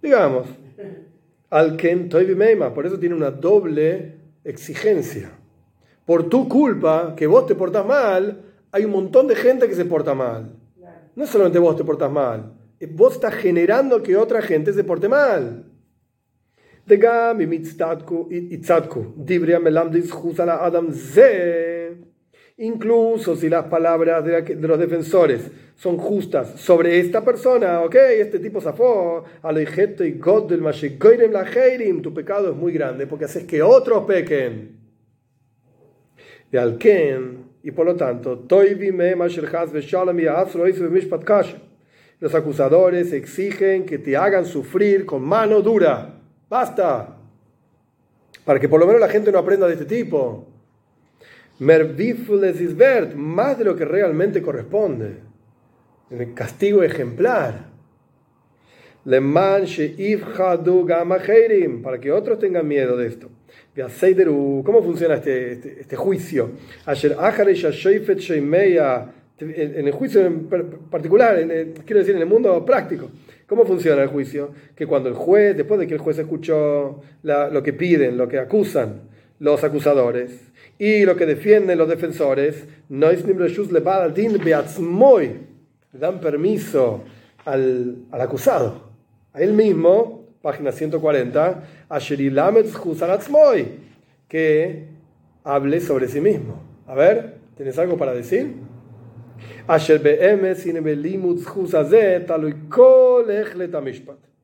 Digamos. 0.02 0.48
Al 1.50 1.78
Ken 1.78 2.10
Meima, 2.36 2.74
por 2.74 2.86
eso 2.86 2.98
tiene 2.98 3.14
una 3.14 3.30
doble 3.30 4.16
exigencia. 4.44 5.30
Por 6.06 6.28
tu 6.30 6.50
culpa, 6.50 7.14
que 7.16 7.28
vos 7.28 7.46
te 7.46 7.54
portas 7.54 7.86
mal, 7.86 8.42
hay 8.72 8.86
un 8.86 8.92
montón 8.92 9.28
de 9.28 9.36
gente 9.36 9.68
que 9.68 9.76
se 9.76 9.86
porta 9.86 10.16
mal. 10.16 10.56
No 11.16 11.28
solamente 11.28 11.60
vos 11.60 11.76
te 11.78 11.84
portas 11.84 12.12
mal, 12.12 12.54
vos 12.92 13.14
estás 13.14 13.36
generando 13.36 14.02
que 14.02 14.18
otra 14.18 14.42
gente 14.42 14.74
se 14.74 14.84
porte 14.84 15.08
mal. 15.08 15.66
De 16.86 16.98
Gami 16.98 17.48
mitzatku 17.48 18.28
itzatku, 18.30 19.14
dibria 19.16 19.60
melamdis 19.60 20.12
adam 20.12 20.92
ze 20.92 21.96
incluso 22.58 23.36
si 23.36 23.50
las 23.50 23.66
palabras 23.66 24.24
de, 24.24 24.56
los 24.56 24.80
defensores 24.80 25.50
son 25.76 25.98
justas 25.98 26.60
sobre 26.60 27.00
esta 27.00 27.24
persona, 27.24 27.82
ok, 27.82 27.96
este 27.96 28.40
tipo 28.40 28.62
zafó, 28.62 29.26
y 29.44 30.12
God 30.12 30.50
del 30.50 30.62
la 31.32 31.46
tu 32.02 32.14
pecado 32.14 32.52
es 32.52 32.56
muy 32.56 32.72
grande 32.72 33.08
porque 33.08 33.26
haces 33.26 33.46
que 33.46 33.62
otros 33.62 34.06
pequen. 34.06 34.78
De 36.52 36.60
Alken, 36.60 37.46
y 37.64 37.72
por 37.72 37.86
lo 37.86 37.96
tanto, 37.96 38.46
los 42.20 42.36
acusadores 42.36 43.14
exigen 43.14 43.86
que 43.86 43.98
te 43.98 44.16
hagan 44.16 44.46
sufrir 44.46 45.06
con 45.06 45.24
mano 45.24 45.62
dura. 45.62 46.23
Basta. 46.54 47.18
Para 48.46 48.60
que 48.60 48.70
por 48.70 48.80
lo 48.80 48.86
menos 48.86 49.02
la 49.02 49.10
gente 49.10 49.32
no 49.32 49.40
aprenda 49.40 49.66
de 49.66 49.74
este 49.74 49.86
tipo 49.86 50.46
más 53.16 53.58
de 53.58 53.66
lo 53.66 53.76
que 53.76 53.86
realmente 53.86 54.40
corresponde. 54.40 55.16
El 56.12 56.36
castigo 56.36 56.84
ejemplar. 56.84 57.72
Para 61.82 62.00
que 62.00 62.12
otros 62.12 62.38
tengan 62.38 62.68
miedo 62.68 62.98
de 62.98 63.08
esto. 63.08 63.30
¿Cómo 64.64 64.84
funciona 64.84 65.16
este, 65.16 65.54
este, 65.54 65.82
este 65.82 65.96
juicio? 65.96 66.52
En 69.40 69.88
el 69.88 69.92
juicio 69.92 70.24
en 70.24 70.48
particular, 70.92 71.36
quiero 71.84 72.00
decir, 72.00 72.16
en 72.16 72.22
el 72.22 72.28
mundo 72.28 72.64
práctico. 72.64 73.10
¿Cómo 73.54 73.66
funciona 73.66 74.02
el 74.02 74.10
juicio? 74.10 74.50
Que 74.76 74.88
cuando 74.88 75.10
el 75.10 75.14
juez, 75.14 75.56
después 75.56 75.80
de 75.80 75.86
que 75.86 75.94
el 75.94 76.00
juez 76.00 76.18
escuchó 76.18 77.02
lo 77.22 77.62
que 77.62 77.72
piden, 77.72 78.18
lo 78.18 78.28
que 78.28 78.40
acusan 78.40 79.02
los 79.38 79.64
acusadores, 79.64 80.52
y 80.80 81.06
lo 81.06 81.16
que 81.16 81.28
defienden 81.28 81.78
los 81.78 81.88
defensores, 81.88 82.66
no 82.90 83.12
es 83.12 83.24
le 85.94 86.00
dan 86.00 86.20
permiso 86.20 87.04
al, 87.46 87.98
al, 88.10 88.22
acusado, 88.22 88.90
a 89.34 89.42
él 89.44 89.54
mismo, 89.54 90.26
página 90.42 90.72
140, 90.72 91.64
que 94.28 94.88
hable 95.44 95.80
sobre 95.80 96.08
sí 96.08 96.22
mismo. 96.22 96.60
A 96.88 96.96
ver, 96.96 97.36
¿tienes 97.56 97.78
algo 97.78 97.98
para 97.98 98.16
decir? 98.16 98.56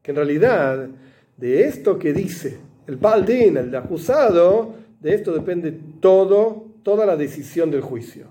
Que 0.01 0.11
en 0.11 0.17
realidad, 0.17 0.87
de 1.35 1.63
esto 1.63 1.99
que 1.99 2.13
dice 2.13 2.57
el 2.87 2.95
Baldín, 2.95 3.57
el 3.57 3.75
acusado, 3.75 4.75
de 4.99 5.13
esto 5.13 5.33
depende 5.33 5.77
todo, 5.99 6.65
toda 6.83 7.05
la 7.05 7.15
decisión 7.15 7.69
del 7.69 7.81
juicio. 7.81 8.27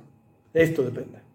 Esto 0.55 0.83
depende. 0.83 1.28